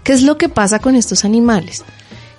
[0.04, 1.84] ¿Qué es lo que pasa con estos animales?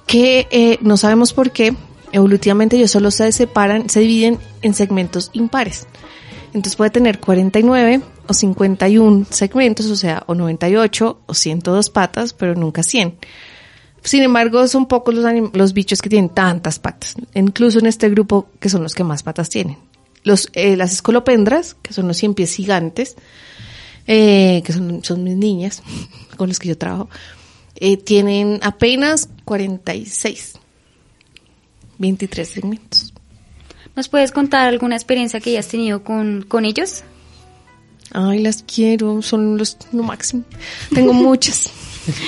[0.06, 1.74] Que eh, no sabemos por qué,
[2.12, 5.86] evolutivamente ellos solo se separan, se dividen en segmentos impares.
[6.48, 12.54] Entonces puede tener 49 o 51 segmentos, o sea, o 98 o 102 patas, pero
[12.54, 13.16] nunca 100.
[14.02, 18.68] Sin embargo, son pocos los, bichos que tienen tantas patas, incluso en este grupo que
[18.68, 19.76] son los que más patas tienen.
[20.22, 23.16] Los, eh, las escolopendras, que son los cien pies gigantes,
[24.06, 25.82] eh, que son, mis niñas
[26.36, 27.08] con las que yo trabajo,
[28.04, 30.58] tienen apenas 46,
[31.98, 33.14] 23 segmentos.
[33.94, 37.04] ¿Nos puedes contar alguna experiencia que hayas tenido con, con ellos?
[38.12, 40.44] Ay, las quiero, son los lo máximo.
[40.92, 41.70] Tengo muchas.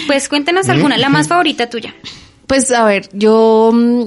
[0.06, 1.94] Pues cuéntenos alguna, la más favorita tuya.
[2.46, 4.06] Pues a ver, yo mm,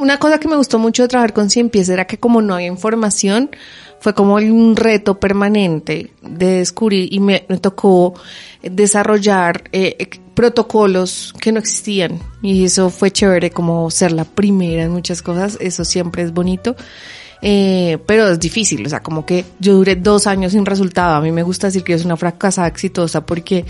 [0.00, 2.54] una cosa que me gustó mucho de trabajar con Cien Pies era que como no
[2.54, 3.50] había información,
[4.00, 8.14] fue como un reto permanente de descubrir y me, tocó
[8.62, 14.90] desarrollar eh, protocolos que no existían y eso fue chévere como ser la primera en
[14.90, 16.76] muchas cosas, eso siempre es bonito.
[17.44, 21.16] Eh, pero es difícil, o sea, como que yo duré dos años sin resultado.
[21.16, 23.64] A mí me gusta decir que es una fracasada exitosa porque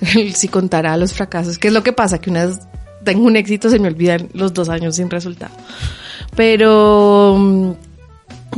[0.34, 2.18] si contara los fracasos, ¿qué es lo que pasa?
[2.18, 2.60] Que una vez
[3.04, 5.54] tengo un éxito se me olvidan los dos años sin resultado.
[6.34, 7.72] Pero mm,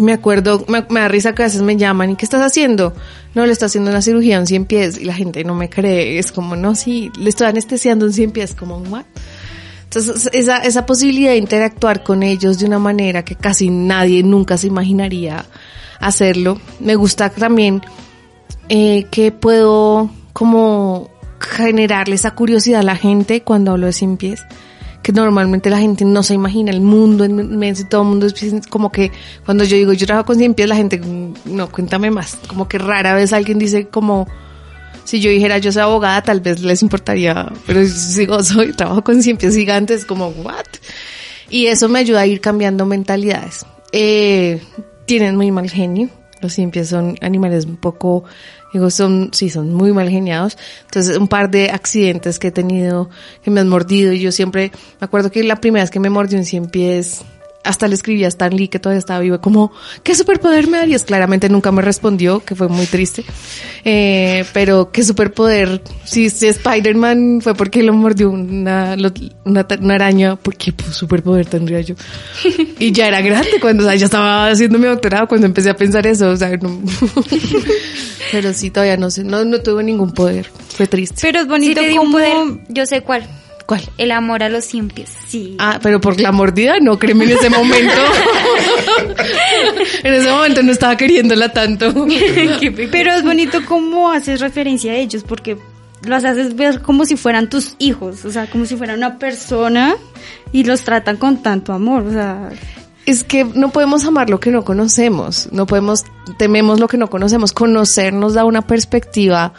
[0.01, 2.95] me acuerdo, me, da risa que a veces me llaman y ¿qué estás haciendo?
[3.35, 6.19] No, le estoy haciendo una cirugía en 100 pies y la gente no me cree.
[6.19, 9.05] Es como, no, sí, le estoy anestesiando en 100 pies, como, ¿what?
[9.85, 14.57] Entonces, esa, esa posibilidad de interactuar con ellos de una manera que casi nadie nunca
[14.57, 15.45] se imaginaría
[15.99, 16.61] hacerlo.
[16.79, 17.83] Me gusta también
[18.69, 21.11] eh, que puedo como
[21.41, 24.43] generarle esa curiosidad a la gente cuando hablo de cien pies
[25.03, 28.67] que normalmente la gente no se imagina el mundo inmenso y todo el mundo es
[28.69, 29.11] como que
[29.45, 31.01] cuando yo digo yo trabajo con 100 pies la gente
[31.47, 34.27] no cuéntame más como que rara vez alguien dice como
[35.05, 37.85] si yo dijera yo soy abogada, tal vez les importaría, pero
[38.45, 40.67] soy, trabajo con cien pies gigantes, como, what?
[41.49, 43.67] Y eso me ayuda a ir cambiando mentalidades.
[43.93, 44.63] Eh,
[45.07, 46.09] tienen muy mal genio,
[46.41, 48.25] los cien pies son animales un poco,
[48.73, 50.57] digo, son, sí, son muy mal geniados.
[50.85, 53.11] Entonces, un par de accidentes que he tenido,
[53.43, 56.11] que me han mordido, y yo siempre, me acuerdo que la primera vez que me
[56.11, 57.23] mordió un cien pies,
[57.63, 61.05] hasta le escribí a Stan Lee que todavía estaba vivo, como, ¿qué superpoder me darías?
[61.05, 63.25] Claramente nunca me respondió, que fue muy triste.
[63.85, 68.97] Eh, pero qué superpoder, si, si Spider-Man fue porque lo mordió una,
[69.45, 71.95] una, araña, ¿por qué superpoder tendría yo?
[72.79, 75.77] Y ya era grande cuando, o sea, ya estaba haciendo mi doctorado cuando empecé a
[75.77, 76.81] pensar eso, o sea, no.
[78.33, 81.17] pero sí, todavía no sé, no, no tuve ningún poder, fue triste.
[81.21, 82.13] Pero es bonito como...
[82.13, 82.37] Poder,
[82.69, 83.29] yo sé cuál.
[83.71, 83.83] ¿Cuál?
[83.99, 85.17] El amor a los pies.
[85.29, 85.55] Sí.
[85.61, 88.03] Ah, pero por la mordida, no, créeme en ese momento.
[90.03, 91.95] en ese momento no estaba queriéndola tanto.
[92.91, 95.57] pero es bonito cómo haces referencia a ellos, porque
[96.05, 99.95] los haces ver como si fueran tus hijos, o sea, como si fueran una persona
[100.51, 102.49] y los tratan con tanto amor, o sea,
[103.07, 106.03] Es que no podemos amar lo que no conocemos, no podemos,
[106.39, 107.53] tememos lo que no conocemos.
[107.53, 109.53] Conocer nos da una perspectiva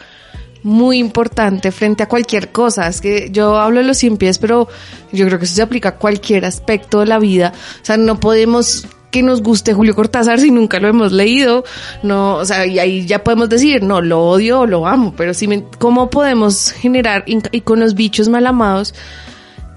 [0.62, 2.86] muy importante frente a cualquier cosa.
[2.86, 4.68] Es que yo hablo de los cien pies, pero
[5.12, 7.52] yo creo que eso se aplica a cualquier aspecto de la vida.
[7.82, 11.64] O sea, no podemos que nos guste Julio Cortázar si nunca lo hemos leído.
[12.02, 15.34] No, o sea, y ahí ya podemos decir, no, lo odio o lo amo, pero
[15.34, 18.94] si me- ¿cómo podemos generar, y con los bichos mal amados,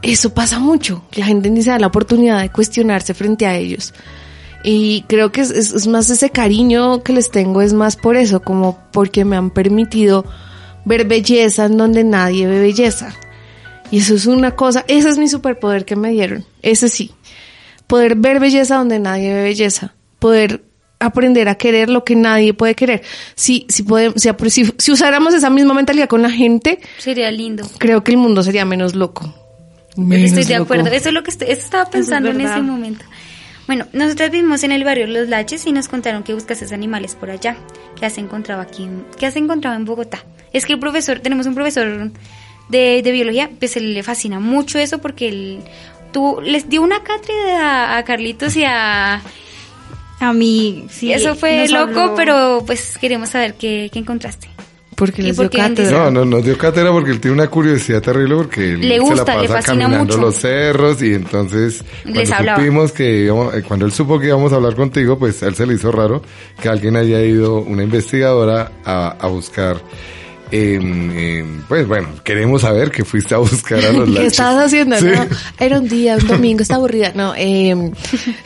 [0.02, 3.94] eso pasa mucho, la gente ni se da la oportunidad de cuestionarse frente a ellos.
[4.64, 8.42] Y creo que es- es más ese cariño que les tengo, es más por eso,
[8.42, 10.24] como porque me han permitido
[10.86, 13.14] ver belleza en donde nadie ve belleza.
[13.92, 17.12] Y eso es una cosa, ese es mi superpoder que me dieron, ese sí.
[17.88, 19.94] Poder ver belleza donde nadie ve belleza.
[20.20, 20.64] Poder
[21.00, 23.04] aprender a querer lo que nadie puede querer.
[23.36, 27.30] Si, si, podemos, si, apre- si, si usáramos esa misma mentalidad con la gente, Sería
[27.30, 27.68] lindo.
[27.78, 29.32] creo que el mundo sería menos loco.
[29.98, 30.64] Estoy de loco.
[30.74, 30.88] acuerdo.
[30.92, 33.06] Eso es lo que estoy- eso estaba pensando en ese momento.
[33.68, 37.30] Bueno, nosotros vivimos en el barrio Los Laches y nos contaron que buscases animales por
[37.32, 37.56] allá.
[38.00, 38.84] ¿Qué has encontrado aquí?
[38.84, 40.24] en- ¿Qué has encontrado en Bogotá?
[40.56, 42.12] Es que el profesor, tenemos un profesor
[42.70, 45.60] de, de biología, pues él le fascina mucho eso porque él
[46.12, 49.22] tuvo, les dio una cátedra a Carlitos y a...
[50.20, 51.12] a mí sí.
[51.12, 54.48] eso fue loco, habló- pero pues queremos saber qué, qué encontraste.
[54.96, 56.06] Porque ¿Y les dio cátedra.
[56.06, 59.00] No, no, nos dio cátedra porque él tiene una curiosidad terrible porque él Le se
[59.02, 60.18] gusta, la le fascina caminando mucho.
[60.26, 64.56] los cerros y entonces cuando supimos que íbamos- eh, cuando él supo que íbamos a
[64.56, 66.22] hablar contigo, pues a él se le hizo raro
[66.62, 69.82] que alguien haya ido, una investigadora, a, a buscar.
[70.52, 74.98] Em, em, pues bueno, queremos saber que fuiste a buscar a los ¿Qué estabas haciendo?
[74.98, 75.08] Sí.
[75.08, 75.26] No,
[75.60, 77.12] era un día, un domingo, estaba aburrida.
[77.16, 77.92] No, eh,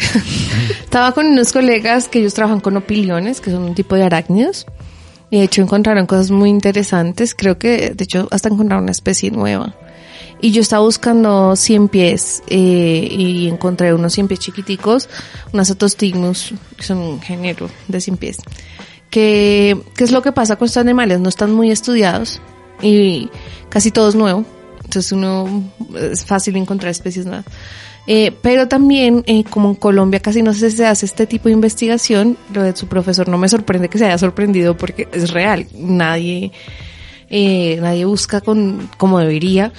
[0.83, 4.65] estaba con unos colegas que ellos trabajan con opiliones, que son un tipo de arácnidos.
[5.31, 7.35] Y de hecho encontraron cosas muy interesantes.
[7.35, 9.75] Creo que, de hecho, hasta encontraron una especie nueva.
[10.41, 15.09] Y yo estaba buscando 100 pies eh, y encontré unos 100 pies chiquiticos,
[15.51, 18.37] unas Otostigmus, que son un género de 100 pies.
[19.09, 21.19] Que, ¿Qué es lo que pasa con estos animales?
[21.19, 22.41] No están muy estudiados
[22.81, 23.29] y
[23.69, 24.45] casi todo es nuevo.
[24.83, 25.63] Entonces uno
[25.95, 27.45] es fácil encontrar especies nuevas.
[28.07, 32.37] Eh, pero también, eh, como en Colombia casi no se, hace este tipo de investigación,
[32.51, 35.67] lo de su profesor no me sorprende que se haya sorprendido porque es real.
[35.75, 36.51] Nadie,
[37.29, 39.71] eh, nadie busca con, como debería.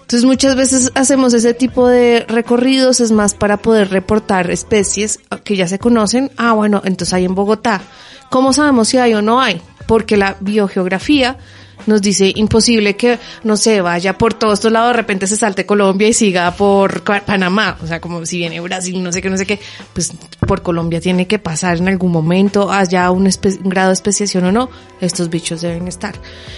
[0.00, 5.56] Entonces muchas veces hacemos ese tipo de recorridos, es más para poder reportar especies que
[5.56, 6.30] ya se conocen.
[6.38, 7.82] Ah, bueno, entonces hay en Bogotá.
[8.30, 9.60] ¿Cómo sabemos si hay o no hay?
[9.86, 11.38] Porque la biogeografía
[11.86, 15.66] nos dice imposible que, no sé, vaya por todos estos lados, de repente se salte
[15.66, 17.76] Colombia y siga por Panamá.
[17.82, 19.60] O sea, como si viene Brasil, no sé qué, no sé qué,
[19.92, 20.12] pues
[20.46, 24.52] por Colombia tiene que pasar en algún momento, haya un, un grado de especiación o
[24.52, 24.70] no,
[25.00, 26.14] estos bichos deben estar.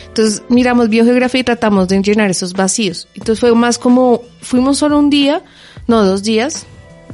[0.07, 3.09] Entonces, miramos biogeografía y tratamos de llenar esos vacíos.
[3.15, 5.43] Entonces fue más como, fuimos solo un día,
[5.87, 6.67] no, dos días,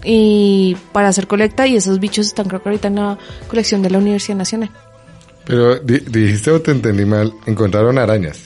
[0.03, 3.19] y para hacer colecta y esos bichos están creo que ahorita en la
[3.49, 4.71] colección de la Universidad Nacional.
[5.47, 8.39] Pero di- dijiste o te entendí mal, encontraron arañas,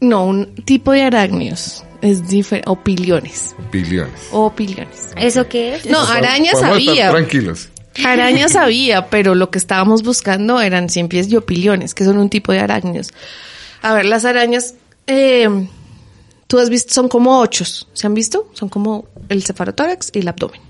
[0.00, 1.82] No, un tipo de arácnidos.
[2.02, 2.68] Es diferente.
[2.70, 3.54] Opiliones.
[3.72, 4.28] billones.
[4.30, 5.12] Opiliones.
[5.16, 5.86] ¿Eso qué es?
[5.86, 7.10] No, araña Podemos estar sabía.
[7.10, 7.68] tranquilos.
[8.04, 12.28] Araña sabía, pero lo que estábamos buscando eran cien pies y opiliones, que son un
[12.28, 13.08] tipo de arácnidos.
[13.80, 14.74] A ver, las arañas,
[15.06, 15.48] eh,
[16.46, 17.88] tú has visto, son como ochos.
[17.94, 18.50] ¿Se han visto?
[18.52, 20.60] Son como el cefarotórax y el abdomen.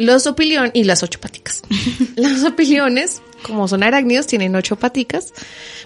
[0.00, 1.60] Los opiliones y las ocho paticas.
[2.16, 5.34] Los opiliones, como son arácnidos, tienen ocho paticas,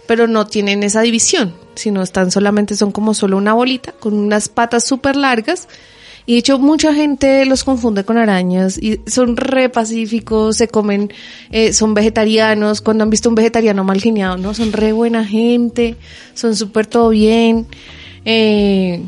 [0.07, 4.49] pero no tienen esa división, sino están solamente, son como solo una bolita con unas
[4.49, 5.67] patas súper largas.
[6.27, 11.13] Y de hecho mucha gente los confunde con arañas y son re pacíficos, se comen,
[11.51, 14.55] eh, son vegetarianos, cuando han visto un vegetariano mal geniado, ¿no?
[14.55, 15.97] Son re buena gente,
[16.35, 17.67] son súper todo bien.
[18.25, 19.03] Eh,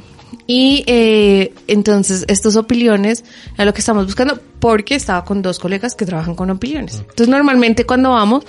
[0.47, 3.25] y eh, entonces estos opiliones
[3.57, 7.01] es lo que estamos buscando porque estaba con dos colegas que trabajan con opiliones.
[7.01, 8.45] Entonces normalmente cuando vamos,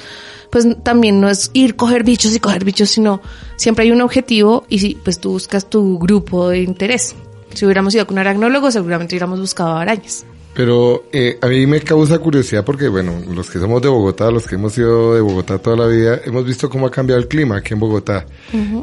[0.51, 3.21] pues también no es ir coger bichos y coger bichos, sino
[3.55, 7.15] siempre hay un objetivo y si, pues tú buscas tu grupo de interés.
[7.53, 10.25] Si hubiéramos ido con un aracnólogo, seguramente hubiéramos buscado arañas.
[10.57, 14.47] Pero eh, a mí me causa curiosidad porque, bueno, los que somos de Bogotá, los
[14.47, 17.57] que hemos sido de Bogotá toda la vida, hemos visto cómo ha cambiado el clima
[17.57, 18.25] aquí en Bogotá.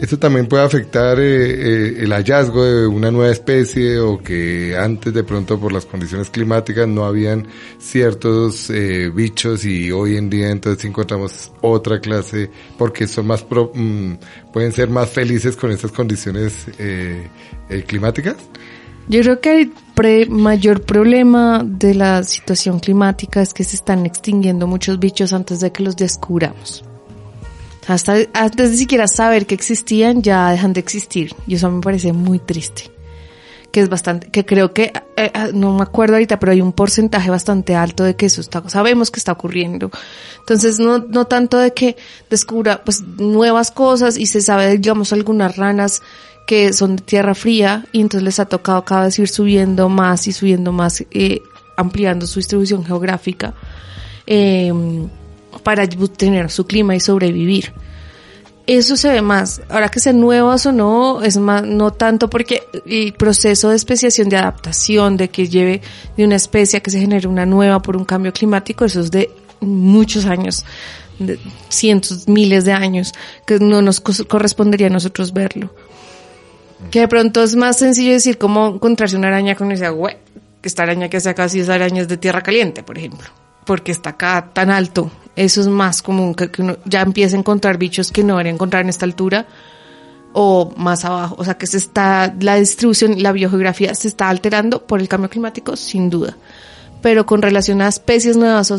[0.00, 5.12] ¿Esto también puede afectar eh, eh, el hallazgo de una nueva especie o que antes
[5.12, 7.48] de pronto por las condiciones climáticas no habían
[7.80, 13.72] ciertos eh, bichos y hoy en día entonces encontramos otra clase porque son más pro-
[13.74, 14.12] mm,
[14.52, 17.26] pueden ser más felices con estas condiciones eh,
[17.68, 18.36] eh, climáticas?
[19.08, 24.06] Yo creo que el pre- mayor problema de la situación climática es que se están
[24.06, 26.84] extinguiendo muchos bichos antes de que los descubramos.
[27.86, 31.34] Hasta antes de siquiera saber que existían, ya dejan de existir.
[31.46, 32.90] Y eso me parece muy triste.
[33.70, 36.72] Que es bastante, que creo que, eh, eh, no me acuerdo ahorita, pero hay un
[36.72, 39.90] porcentaje bastante alto de que eso está, sabemos que está ocurriendo.
[40.38, 41.96] Entonces, no, no tanto de que
[42.30, 46.02] descubra, pues, nuevas cosas y se sabe, digamos, algunas ranas
[46.46, 50.26] que son de tierra fría y entonces les ha tocado cada vez ir subiendo más
[50.28, 51.42] y subiendo más, eh,
[51.76, 53.54] ampliando su distribución geográfica
[54.26, 54.72] eh,
[55.62, 57.72] para tener su clima y sobrevivir.
[58.66, 59.60] Eso se ve más.
[59.68, 64.30] Ahora que sean nuevas o no, es más, no tanto porque el proceso de especiación,
[64.30, 65.82] de adaptación, de que lleve
[66.16, 69.10] de una especie a que se genere una nueva por un cambio climático, eso es
[69.10, 69.30] de
[69.60, 70.64] muchos años,
[71.18, 71.38] de
[71.68, 73.12] cientos, miles de años,
[73.46, 75.70] que no nos correspondería a nosotros verlo.
[76.90, 80.16] Que de pronto es más sencillo decir cómo encontrarse una araña con ese güey,
[80.60, 83.28] que esta araña que sea casi es arañas de tierra caliente, por ejemplo,
[83.64, 85.10] porque está acá tan alto.
[85.36, 88.82] Eso es más común que, uno ya empiece a encontrar bichos que no debería encontrar
[88.82, 89.46] en esta altura
[90.32, 91.36] o más abajo.
[91.38, 95.30] O sea que se está, la distribución, la biogeografía se está alterando por el cambio
[95.30, 96.36] climático, sin duda.
[97.02, 98.72] Pero con relación a especies nuevas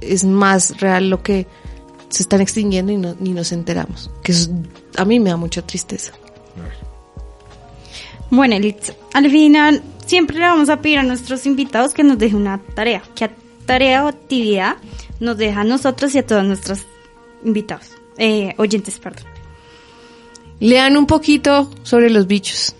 [0.00, 1.46] es más real lo que
[2.08, 4.10] se están extinguiendo y no, ni nos enteramos.
[4.22, 4.34] Que
[4.96, 6.12] a mí me da mucha tristeza.
[8.32, 12.38] Bueno, Elitza, al final siempre le vamos a pedir a nuestros invitados que nos dejen
[12.38, 13.02] una tarea.
[13.14, 13.28] ¿Qué
[13.66, 14.78] tarea o actividad
[15.20, 16.86] nos deja a nosotros y a todos nuestros
[17.44, 17.90] invitados?
[18.16, 19.24] Eh, oyentes, perdón.
[20.60, 22.74] Lean un poquito sobre los bichos.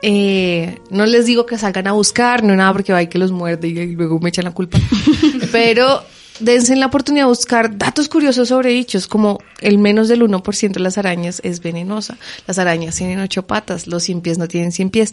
[0.00, 3.68] Eh, no les digo que salgan a buscar, no nada porque va que los muerde
[3.68, 4.78] y luego me echan la culpa.
[5.52, 6.02] Pero
[6.42, 10.80] dense la oportunidad de buscar datos curiosos sobre bichos, como el menos del 1% de
[10.80, 12.18] las arañas es venenosa.
[12.46, 15.12] Las arañas tienen ocho patas, los cien pies no tienen cien pies.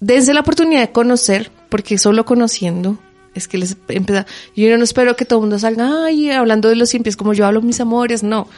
[0.00, 2.98] Dense la oportunidad de conocer, porque solo conociendo
[3.34, 4.26] es que les empieza.
[4.56, 7.32] Yo no espero que todo el mundo salga, ay, hablando de los cien pies como
[7.32, 8.48] yo hablo mis amores, no.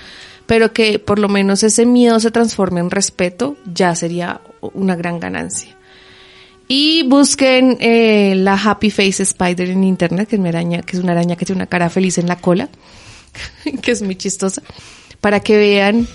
[0.47, 5.21] Pero que por lo menos ese miedo se transforme en respeto, ya sería una gran
[5.21, 5.77] ganancia.
[6.75, 11.03] Y busquen eh, la Happy Face Spider en internet, que es, una araña, que es
[11.03, 12.71] una araña que tiene una cara feliz en la cola,
[13.83, 14.63] que es muy chistosa,
[15.21, 16.09] para que vean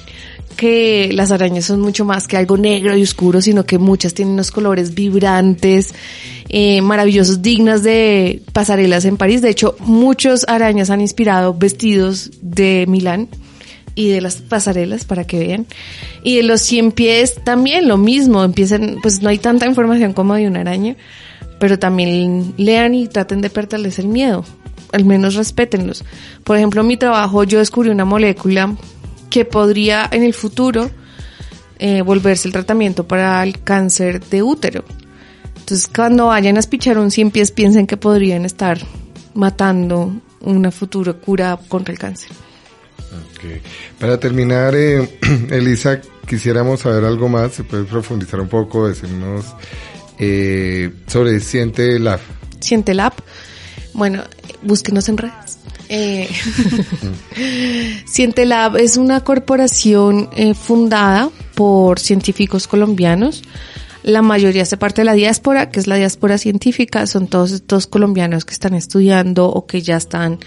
[0.56, 4.34] que las arañas son mucho más que algo negro y oscuro, sino que muchas tienen
[4.34, 5.94] unos colores vibrantes,
[6.50, 9.44] eh, maravillosos, dignas de pasarelas en París.
[9.44, 13.30] De hecho, muchos arañas han inspirado vestidos de Milán
[13.98, 15.66] y de las pasarelas para que vean.
[16.24, 20.36] Y de los 100 pies también lo mismo, empiezan, pues no hay tanta información como
[20.36, 20.96] de una araña,
[21.60, 24.46] pero también lean y traten de perderles el miedo,
[24.92, 26.06] al menos respétenlos.
[26.44, 28.76] Por ejemplo, en mi trabajo yo descubrí una molécula
[29.32, 30.92] que podría en el futuro
[31.80, 34.86] eh, volverse el tratamiento para el cáncer de útero.
[35.58, 38.78] Entonces, cuando vayan a espichar un 100 pies, piensen que podrían estar
[39.34, 42.30] matando una futura cura contra el cáncer.
[44.00, 45.20] Para terminar, eh,
[45.52, 49.46] Elisa, quisiéramos saber algo más, se puede profundizar un poco, decirnos
[50.20, 52.20] eh, sobre Siente Lab.
[52.60, 53.14] Siente Lab,
[53.94, 54.24] bueno,
[54.62, 55.58] búsquenos en redes.
[55.90, 56.28] Eh,
[58.06, 63.42] Siente Lab es una corporación eh, fundada por científicos colombianos.
[64.04, 67.08] La mayoría hace parte de la diáspora, que es la diáspora científica.
[67.08, 70.40] Son todos estos colombianos que están estudiando o que ya están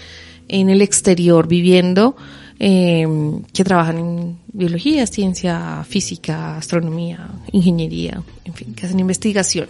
[0.47, 2.15] en el exterior viviendo
[2.63, 3.07] eh,
[3.51, 9.67] que trabajan en biología, ciencia, física, astronomía, ingeniería, en fin, que hacen investigación,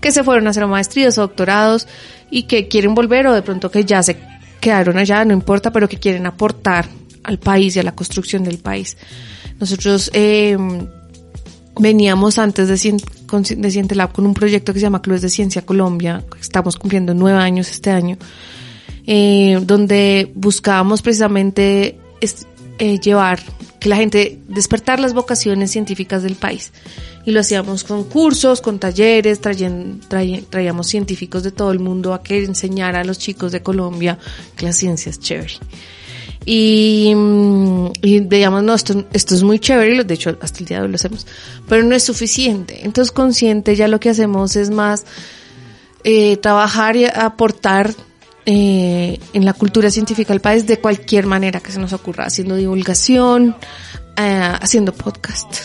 [0.00, 1.86] que se fueron a hacer maestrías o doctorados
[2.32, 4.16] y que quieren volver o de pronto que ya se
[4.60, 6.88] quedaron allá, no importa, pero que quieren aportar
[7.22, 8.96] al país y a la construcción del país.
[9.60, 10.58] Nosotros eh,
[11.78, 13.00] veníamos antes de,
[13.56, 17.38] de Cientelab con un proyecto que se llama Clubes de Ciencia Colombia, estamos cumpliendo nueve
[17.38, 18.16] años este año,
[19.06, 22.46] eh, donde buscábamos precisamente es
[22.78, 23.40] eh, llevar,
[23.78, 26.72] que la gente, despertar las vocaciones científicas del país.
[27.24, 32.44] Y lo hacíamos con cursos, con talleres, traíamos científicos de todo el mundo a que
[32.44, 34.18] enseñara a los chicos de Colombia
[34.56, 35.54] que la ciencia es chévere.
[36.46, 40.78] Y, mm, y digamos, no, esto, esto es muy chévere, de hecho hasta el día
[40.78, 41.26] de hoy lo hacemos,
[41.68, 42.84] pero no es suficiente.
[42.84, 45.06] Entonces consciente ya lo que hacemos es más
[46.02, 47.94] eh, trabajar y aportar
[48.46, 52.56] eh, en la cultura científica del país de cualquier manera que se nos ocurra, haciendo
[52.56, 53.56] divulgación,
[54.16, 55.64] eh, haciendo podcast,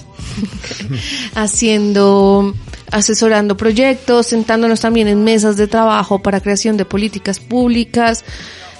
[1.35, 2.55] haciendo,
[2.89, 8.23] asesorando proyectos, sentándonos también en mesas de trabajo para creación de políticas públicas.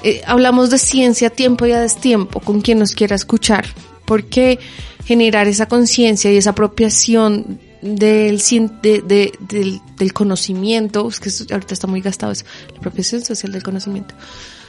[0.03, 3.65] Eh, hablamos de ciencia a tiempo y a destiempo con quien nos quiera escuchar,
[4.05, 4.59] porque
[5.03, 8.41] generar esa conciencia y esa apropiación del,
[8.81, 13.63] de, del, del, conocimiento, es que ahorita está muy gastado eso, la apropiación social del
[13.63, 14.15] conocimiento,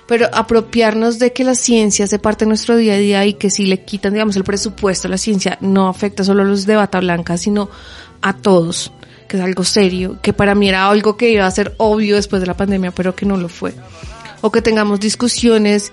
[0.07, 3.51] pero apropiarnos de que la ciencia hace parte de nuestro día a día y que
[3.51, 6.77] si le quitan, digamos, el presupuesto a la ciencia, no afecta solo a los de
[6.77, 7.71] bata blanca, sino
[8.21, 8.93] a todos,
[9.29, 12.41] que es algo serio, que para mí era algo que iba a ser obvio después
[12.41, 13.75] de la pandemia, pero que no lo fue.
[14.41, 15.93] O que tengamos discusiones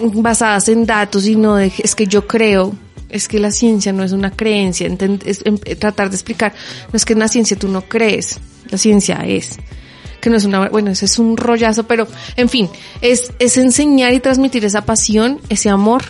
[0.00, 2.74] basadas en datos y no de, es que yo creo,
[3.10, 4.88] es que la ciencia no es una creencia,
[5.24, 6.54] es, em, tratar de explicar,
[6.92, 8.38] no es que en la ciencia tú no crees,
[8.70, 9.58] la ciencia es
[10.20, 12.06] que no es una, bueno, ese es un rollazo, pero
[12.36, 12.68] en fin,
[13.00, 16.02] es, es enseñar y transmitir esa pasión, ese amor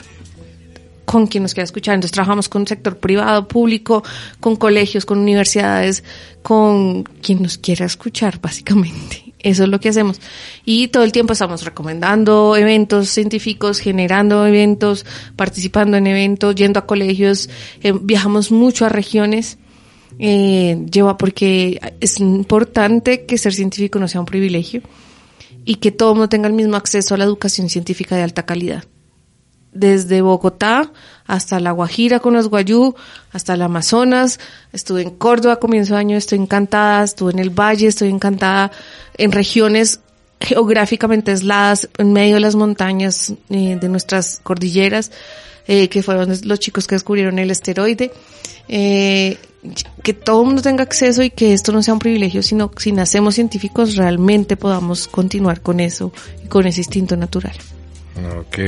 [1.05, 1.95] con quien nos quiera escuchar.
[1.95, 4.03] Entonces trabajamos con sector privado, público,
[4.39, 6.05] con colegios, con universidades,
[6.43, 9.30] con quien nos quiera escuchar, básicamente.
[9.43, 10.21] Eso es lo que hacemos.
[10.65, 16.87] Y todo el tiempo estamos recomendando eventos científicos, generando eventos, participando en eventos, yendo a
[16.87, 17.49] colegios,
[17.83, 19.59] eh, viajamos mucho a regiones.
[20.19, 24.83] Eh, lleva porque es importante que ser científico no sea un privilegio
[25.65, 28.85] y que todo mundo tenga el mismo acceso a la educación científica de alta calidad.
[29.73, 30.91] Desde Bogotá
[31.27, 32.97] hasta La Guajira con los Guayú,
[33.33, 34.41] hasta el Amazonas,
[34.73, 38.73] estuve en Córdoba a comienzo de año, estoy encantada, estuve en el Valle, estoy encantada,
[39.17, 40.01] en regiones
[40.41, 45.13] geográficamente aisladas, en medio de las montañas eh, de nuestras cordilleras,
[45.69, 48.11] eh, que fueron los chicos que descubrieron el esteroide,
[48.67, 49.39] eh,
[50.03, 52.93] que todo el mundo tenga acceso y que esto no sea un privilegio, sino si
[52.93, 56.13] nacemos científicos realmente podamos continuar con eso
[56.43, 57.55] y con ese instinto natural.
[58.39, 58.59] Ok.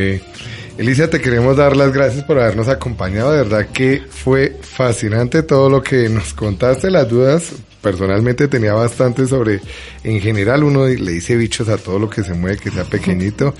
[0.82, 3.30] Elisa, te queremos dar las gracias por habernos acompañado.
[3.30, 7.52] De verdad que fue fascinante todo lo que nos contaste, las dudas.
[7.80, 9.60] Personalmente tenía bastante sobre,
[10.02, 13.54] en general uno le dice bichos a todo lo que se mueve, que sea pequeñito.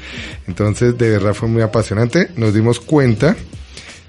[0.48, 2.30] Entonces, de verdad fue muy apasionante.
[2.34, 3.36] Nos dimos cuenta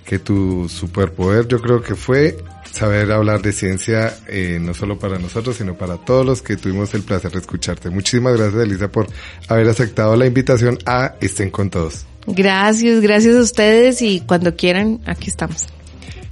[0.07, 2.37] que tu superpoder yo creo que fue
[2.71, 6.91] saber hablar de ciencia, eh, no solo para nosotros, sino para todos los que tuvimos
[6.95, 7.91] el placer de escucharte.
[7.91, 9.05] Muchísimas gracias, Elisa, por
[9.49, 12.07] haber aceptado la invitación a Estén con Todos.
[12.27, 15.67] Gracias, gracias a ustedes y cuando quieran, aquí estamos.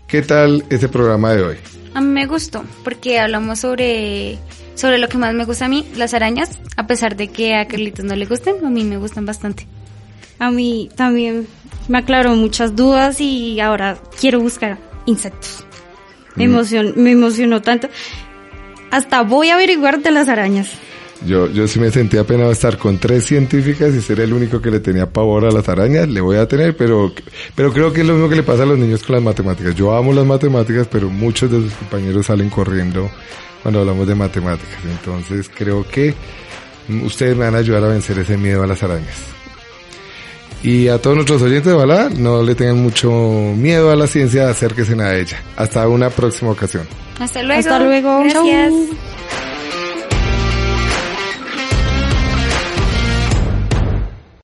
[0.07, 1.78] ¿Qué tal ese programa de hoy?
[1.95, 4.39] A mí me gustó porque hablamos sobre
[4.75, 7.67] sobre lo que más me gusta a mí, las arañas, a pesar de que a
[7.67, 9.67] Carlitos no le gusten, a mí me gustan bastante.
[10.39, 11.49] A mí también
[11.89, 15.65] me aclaró muchas dudas y ahora quiero buscar insectos.
[16.37, 16.93] Me, mm.
[16.95, 17.89] me emocionó tanto.
[18.93, 20.71] Hasta voy a averiguar de las arañas.
[21.27, 24.71] Yo, yo sí me sentía apenado estar con tres científicas y ser el único que
[24.71, 26.09] le tenía pavor a las arañas.
[26.09, 27.13] Le voy a tener, pero,
[27.55, 29.75] pero creo que es lo mismo que le pasa a los niños con las matemáticas.
[29.75, 33.11] Yo amo las matemáticas, pero muchos de sus compañeros salen corriendo
[33.63, 34.79] cuando hablamos de matemáticas.
[34.85, 36.15] Entonces creo que
[37.05, 39.17] ustedes me van a ayudar a vencer ese miedo a las arañas.
[40.63, 42.11] Y a todos nuestros oyentes, ¿verdad?
[42.11, 45.41] No le tengan mucho miedo a la ciencia, acérquense a ella.
[45.57, 46.87] Hasta una próxima ocasión.
[47.21, 47.61] Hasta luego.
[47.61, 48.23] Hasta luego.
[48.25, 48.73] Gracias.